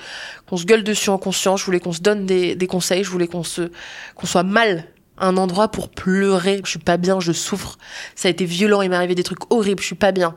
qu'on 0.47 0.58
se 0.58 0.66
gueule 0.66 0.85
dessus 0.85 1.08
en 1.08 1.18
conscience, 1.18 1.61
je 1.61 1.64
voulais 1.64 1.80
qu'on 1.80 1.92
se 1.92 2.02
donne 2.02 2.26
des, 2.26 2.54
des 2.54 2.66
conseils, 2.66 3.04
je 3.04 3.11
voulais 3.11 3.28
qu'on 3.28 3.44
se 3.44 3.70
qu'on 4.14 4.26
soit 4.26 4.42
mal 4.42 4.85
un 5.16 5.38
endroit 5.38 5.68
pour 5.68 5.88
pleurer. 5.88 6.61
Je 6.62 6.70
suis 6.70 6.78
pas 6.78 6.99
bien, 6.99 7.20
je 7.20 7.32
souffre. 7.32 7.78
Ça 8.14 8.28
a 8.28 8.30
été 8.30 8.44
violent, 8.44 8.82
il 8.82 8.90
m'est 8.90 8.97
arrivé 8.97 9.14
des 9.14 9.23
trucs 9.23 9.50
horribles, 9.50 9.80
je 9.80 9.87
suis 9.87 9.94
pas 9.94 10.12
bien. 10.12 10.37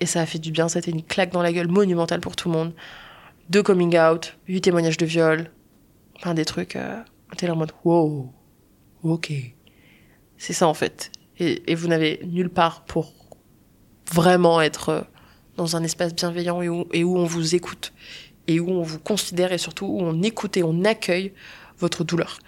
Et 0.00 0.06
ça 0.06 0.20
a 0.20 0.26
fait 0.26 0.38
du 0.38 0.50
bien, 0.50 0.68
c'était 0.68 0.90
une 0.90 1.02
claque 1.02 1.32
dans 1.32 1.42
la 1.42 1.52
gueule 1.52 1.68
monumentale 1.68 2.20
pour 2.20 2.36
tout 2.36 2.48
le 2.48 2.54
monde. 2.54 2.72
Deux 3.50 3.62
coming 3.62 3.98
out, 3.98 4.36
huit 4.48 4.62
témoignages 4.62 4.96
de 4.96 5.06
viol, 5.06 5.50
enfin 6.16 6.34
des 6.34 6.44
trucs, 6.44 6.76
euh, 6.76 7.00
t'es 7.36 7.46
là 7.46 7.54
en 7.54 7.56
mode 7.56 7.72
wow, 7.84 8.32
ok. 9.02 9.32
C'est 10.36 10.52
ça 10.52 10.66
en 10.66 10.74
fait. 10.74 11.12
Et, 11.38 11.74
vous 11.74 11.88
n'avez 11.88 12.20
nulle 12.24 12.50
part 12.50 12.84
pour 12.84 13.12
vraiment 14.12 14.60
être 14.60 14.88
euh, 14.88 15.00
dans 15.56 15.76
un 15.76 15.82
espace 15.82 16.14
bienveillant 16.14 16.62
et 16.62 16.68
où, 16.68 16.86
et 16.92 17.04
où 17.04 17.16
on 17.16 17.24
vous 17.24 17.54
écoute 17.54 17.92
et 18.46 18.60
où 18.60 18.70
on 18.70 18.82
vous 18.82 18.98
considère 18.98 19.52
et 19.52 19.58
surtout 19.58 19.86
où 19.86 20.00
on 20.00 20.22
écoute 20.22 20.56
et 20.56 20.62
on 20.62 20.84
accueille 20.84 21.32
votre 21.78 22.04
douleur. 22.04 22.38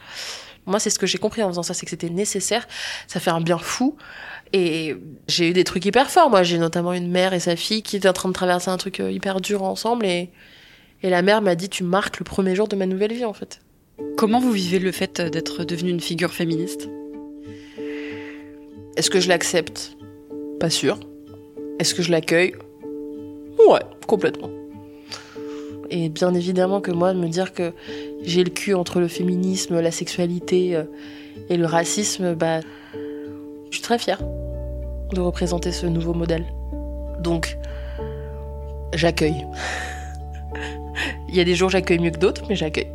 Moi, 0.67 0.81
c'est 0.81 0.91
ce 0.91 0.99
que 0.99 1.07
j'ai 1.07 1.19
compris 1.19 1.43
en 1.43 1.49
faisant 1.49 1.63
ça, 1.63 1.75
c'est 1.75 1.87
que 1.87 1.91
c'était 1.91 2.11
nécessaire. 2.11 2.67
Ça 3.07 3.21
fait 3.21 3.31
un 3.31 3.41
bien 3.41 3.59
fou. 3.59 3.97
Et 4.53 4.97
j'ai 5.29 5.51
eu 5.51 5.53
des 5.53 5.65
trucs 5.65 5.85
hyper 5.85 6.11
forts. 6.11 6.31
Moi, 6.31 6.43
j'ai 6.43 6.59
notamment 6.59 6.93
une 6.93 7.11
mère 7.11 7.35
et 7.35 7.41
sa 7.41 7.57
fille 7.57 7.83
qui 7.83 7.97
étaient 7.97 8.09
en 8.09 8.13
train 8.13 8.29
de 8.29 8.35
traverser 8.35 8.71
un 8.71 8.77
truc 8.77 9.01
euh, 9.01 9.11
hyper 9.11 9.41
dur 9.41 9.63
ensemble. 9.63 10.07
Et, 10.07 10.31
et 11.03 11.11
la 11.11 11.23
mère 11.23 11.41
m'a 11.41 11.55
dit 11.55 11.69
Tu 11.69 11.85
marques 11.85 12.19
le 12.19 12.25
premier 12.25 12.55
jour 12.55 12.69
de 12.69 12.77
ma 12.77 12.87
nouvelle 12.87 13.13
vie, 13.13 13.25
en 13.25 13.33
fait. 13.33 13.61
Comment 14.17 14.41
vous 14.41 14.53
vivez 14.53 14.79
le 14.79 14.93
fait 14.93 15.21
d'être 15.21 15.65
devenue 15.65 15.91
une 15.91 16.01
figure 16.01 16.33
féministe? 16.33 16.89
Est-ce 18.97 19.11
que 19.11 19.21
je 19.21 19.29
l'accepte? 19.29 19.97
Pas 20.59 20.71
sûr. 20.71 20.99
Est-ce 21.79 21.95
que 21.95 22.03
je 22.03 22.11
l'accueille? 22.11 22.55
Ouais, 23.69 23.81
complètement. 24.07 24.51
Et 25.91 26.09
bien 26.09 26.35
évidemment 26.35 26.81
que 26.81 26.91
moi, 26.91 27.13
de 27.13 27.19
me 27.19 27.29
dire 27.29 27.53
que 27.53 27.73
j'ai 28.23 28.45
le 28.45 28.51
cul 28.51 28.75
entre 28.75 29.01
le 29.01 29.09
féminisme, 29.09 29.81
la 29.81 29.91
sexualité 29.91 30.77
euh, 30.77 30.85
et 31.49 31.57
le 31.57 31.67
racisme, 31.67 32.35
bah, 32.35 32.61
je 33.71 33.75
suis 33.77 33.83
très 33.83 33.99
fière 33.99 34.21
de 35.13 35.21
représenter 35.21 35.73
ce 35.73 35.87
nouveau 35.87 36.15
modèle. 36.15 36.45
Donc, 37.21 37.57
j'accueille. 38.95 39.47
Il 41.29 41.35
y 41.35 41.41
a 41.41 41.45
des 41.45 41.55
jours 41.55 41.71
j'accueille 41.71 41.99
mieux 41.99 42.11
que 42.11 42.19
d'autres, 42.19 42.45
mais 42.49 42.57
j'accueille. 42.57 42.91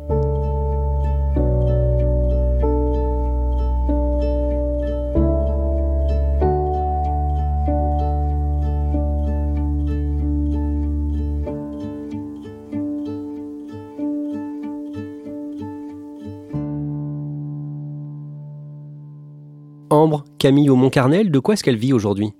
Camille 20.42 20.70
au 20.70 20.74
Montcarnel, 20.74 21.30
de 21.30 21.38
quoi 21.38 21.54
est-ce 21.54 21.62
qu'elle 21.62 21.76
vit 21.76 21.92
aujourd'hui? 21.92 22.32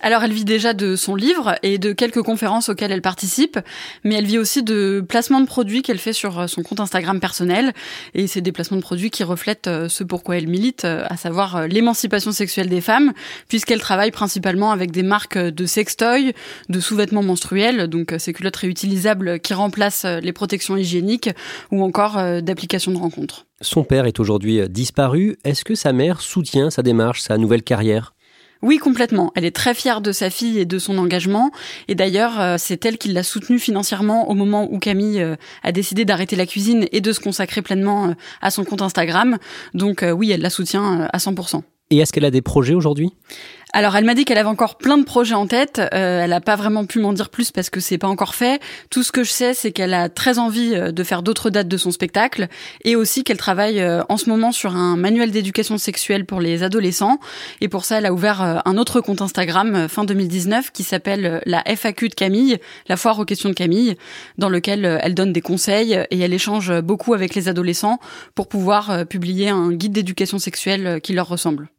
Alors 0.00 0.22
elle 0.22 0.32
vit 0.32 0.46
déjà 0.46 0.72
de 0.72 0.96
son 0.96 1.14
livre 1.14 1.56
et 1.62 1.76
de 1.76 1.92
quelques 1.92 2.22
conférences 2.22 2.70
auxquelles 2.70 2.90
elle 2.90 3.02
participe, 3.02 3.58
mais 4.02 4.14
elle 4.14 4.24
vit 4.24 4.38
aussi 4.38 4.62
de 4.62 5.04
placements 5.06 5.42
de 5.42 5.46
produits 5.46 5.82
qu'elle 5.82 5.98
fait 5.98 6.14
sur 6.14 6.48
son 6.48 6.62
compte 6.62 6.80
Instagram 6.80 7.20
personnel. 7.20 7.74
Et 8.14 8.28
c'est 8.28 8.40
des 8.40 8.50
placements 8.50 8.78
de 8.78 8.82
produits 8.82 9.10
qui 9.10 9.24
reflètent 9.24 9.66
euh, 9.66 9.90
ce 9.90 10.04
pourquoi 10.04 10.38
elle 10.38 10.48
milite, 10.48 10.86
euh, 10.86 11.04
à 11.10 11.18
savoir 11.18 11.56
euh, 11.56 11.66
l'émancipation 11.66 12.32
sexuelle 12.32 12.70
des 12.70 12.80
femmes, 12.80 13.12
puisqu'elle 13.48 13.80
travaille 13.80 14.10
principalement 14.10 14.70
avec 14.70 14.90
des 14.90 15.02
marques 15.02 15.36
de 15.36 15.66
sextoy, 15.66 16.32
de 16.70 16.80
sous-vêtements 16.80 17.22
menstruels, 17.22 17.88
donc 17.88 18.14
ces 18.16 18.32
culottes 18.32 18.56
réutilisables 18.56 19.38
qui 19.38 19.52
remplacent 19.52 20.06
les 20.06 20.32
protections 20.32 20.78
hygiéniques, 20.78 21.28
ou 21.70 21.82
encore 21.82 22.16
d'applications 22.40 22.92
de 22.92 22.96
rencontres. 22.96 23.44
Son 23.62 23.84
père 23.84 24.06
est 24.06 24.18
aujourd'hui 24.20 24.66
disparu. 24.70 25.36
Est-ce 25.44 25.64
que 25.64 25.74
sa 25.74 25.92
mère 25.92 26.22
soutient 26.22 26.70
sa 26.70 26.82
démarche, 26.82 27.20
sa 27.20 27.36
nouvelle 27.36 27.62
carrière? 27.62 28.14
Oui, 28.62 28.78
complètement. 28.78 29.32
Elle 29.34 29.44
est 29.44 29.54
très 29.54 29.74
fière 29.74 30.00
de 30.00 30.12
sa 30.12 30.30
fille 30.30 30.58
et 30.58 30.64
de 30.64 30.78
son 30.78 30.96
engagement. 30.96 31.50
Et 31.88 31.94
d'ailleurs, 31.94 32.40
euh, 32.40 32.56
c'est 32.58 32.84
elle 32.86 32.96
qui 32.96 33.08
l'a 33.08 33.22
soutenue 33.22 33.58
financièrement 33.58 34.30
au 34.30 34.34
moment 34.34 34.66
où 34.70 34.78
Camille 34.78 35.20
euh, 35.20 35.36
a 35.62 35.72
décidé 35.72 36.06
d'arrêter 36.06 36.36
la 36.36 36.46
cuisine 36.46 36.86
et 36.90 37.02
de 37.02 37.12
se 37.12 37.20
consacrer 37.20 37.60
pleinement 37.60 38.08
euh, 38.08 38.12
à 38.40 38.50
son 38.50 38.64
compte 38.64 38.80
Instagram. 38.80 39.36
Donc 39.74 40.04
oui, 40.14 40.30
elle 40.30 40.40
la 40.40 40.50
soutient 40.50 41.08
à 41.12 41.18
100%. 41.18 41.62
Et 41.90 41.98
est-ce 41.98 42.12
qu'elle 42.12 42.24
a 42.24 42.30
des 42.30 42.42
projets 42.42 42.74
aujourd'hui? 42.74 43.12
Alors, 43.72 43.94
elle 43.96 44.04
m'a 44.04 44.14
dit 44.14 44.24
qu'elle 44.24 44.38
avait 44.38 44.48
encore 44.48 44.76
plein 44.76 44.98
de 44.98 45.04
projets 45.04 45.34
en 45.34 45.46
tête. 45.46 45.78
Euh, 45.78 46.24
elle 46.24 46.30
n'a 46.30 46.40
pas 46.40 46.56
vraiment 46.56 46.84
pu 46.86 46.98
m'en 46.98 47.12
dire 47.12 47.30
plus 47.30 47.52
parce 47.52 47.70
que 47.70 47.78
c'est 47.78 47.98
pas 47.98 48.08
encore 48.08 48.34
fait. 48.34 48.60
Tout 48.90 49.02
ce 49.02 49.12
que 49.12 49.22
je 49.22 49.30
sais, 49.30 49.54
c'est 49.54 49.70
qu'elle 49.70 49.94
a 49.94 50.08
très 50.08 50.38
envie 50.38 50.74
euh, 50.74 50.90
de 50.90 51.04
faire 51.04 51.22
d'autres 51.22 51.50
dates 51.50 51.68
de 51.68 51.76
son 51.76 51.92
spectacle 51.92 52.48
et 52.84 52.96
aussi 52.96 53.22
qu'elle 53.22 53.36
travaille 53.36 53.80
euh, 53.80 54.02
en 54.08 54.16
ce 54.16 54.28
moment 54.28 54.50
sur 54.50 54.74
un 54.74 54.96
manuel 54.96 55.30
d'éducation 55.30 55.78
sexuelle 55.78 56.26
pour 56.26 56.40
les 56.40 56.64
adolescents. 56.64 57.20
Et 57.60 57.68
pour 57.68 57.84
ça, 57.84 57.98
elle 57.98 58.06
a 58.06 58.12
ouvert 58.12 58.62
un 58.64 58.76
autre 58.76 59.00
compte 59.00 59.22
Instagram 59.22 59.88
fin 59.88 60.04
2019 60.04 60.72
qui 60.72 60.82
s'appelle 60.82 61.40
la 61.46 61.62
FAQ 61.64 62.08
de 62.08 62.14
Camille, 62.14 62.58
la 62.88 62.96
foire 62.96 63.18
aux 63.18 63.24
questions 63.24 63.48
de 63.48 63.54
Camille, 63.54 63.96
dans 64.38 64.48
lequel 64.48 64.98
elle 65.02 65.14
donne 65.14 65.32
des 65.32 65.40
conseils 65.40 65.92
et 66.10 66.18
elle 66.18 66.32
échange 66.32 66.80
beaucoup 66.80 67.14
avec 67.14 67.34
les 67.34 67.48
adolescents 67.48 67.98
pour 68.34 68.48
pouvoir 68.48 69.06
publier 69.06 69.48
un 69.48 69.72
guide 69.72 69.92
d'éducation 69.92 70.38
sexuelle 70.38 71.00
qui 71.02 71.12
leur 71.12 71.28
ressemble. 71.28 71.70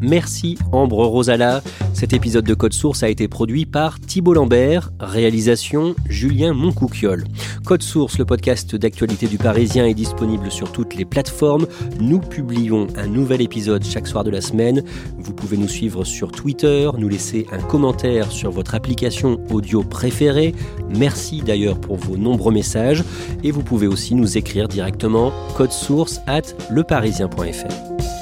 Merci 0.00 0.58
Ambre 0.72 1.04
Rosala. 1.04 1.62
Cet 1.92 2.12
épisode 2.12 2.44
de 2.44 2.54
Code 2.54 2.72
Source 2.72 3.02
a 3.02 3.08
été 3.08 3.26
produit 3.26 3.66
par 3.66 3.98
Thibault 4.00 4.34
Lambert, 4.34 4.92
réalisation 5.00 5.94
Julien 6.08 6.52
Moncouquiol. 6.52 7.24
Code 7.64 7.82
Source, 7.82 8.18
le 8.18 8.24
podcast 8.24 8.76
d'actualité 8.76 9.26
du 9.26 9.38
Parisien, 9.38 9.84
est 9.86 9.94
disponible 9.94 10.50
sur 10.50 10.70
toutes 10.70 10.94
les 10.94 11.04
plateformes. 11.04 11.66
Nous 12.00 12.20
publions 12.20 12.86
un 12.96 13.06
nouvel 13.06 13.40
épisode 13.40 13.84
chaque 13.84 14.06
soir 14.06 14.24
de 14.24 14.30
la 14.30 14.40
semaine. 14.40 14.82
Vous 15.18 15.32
pouvez 15.32 15.56
nous 15.56 15.68
suivre 15.68 16.04
sur 16.04 16.30
Twitter, 16.30 16.88
nous 16.96 17.08
laisser 17.08 17.46
un 17.52 17.58
commentaire 17.58 18.30
sur 18.30 18.50
votre 18.50 18.74
application 18.74 19.40
audio 19.50 19.82
préférée. 19.82 20.54
Merci 20.96 21.42
d'ailleurs 21.42 21.80
pour 21.80 21.96
vos 21.96 22.16
nombreux 22.16 22.52
messages. 22.52 23.02
Et 23.42 23.50
vous 23.50 23.62
pouvez 23.62 23.86
aussi 23.86 24.14
nous 24.14 24.38
écrire 24.38 24.68
directement 24.68 25.32
code 25.56 25.72
source 25.72 26.20
at 26.26 26.42
leparisien.fr. 26.70 28.17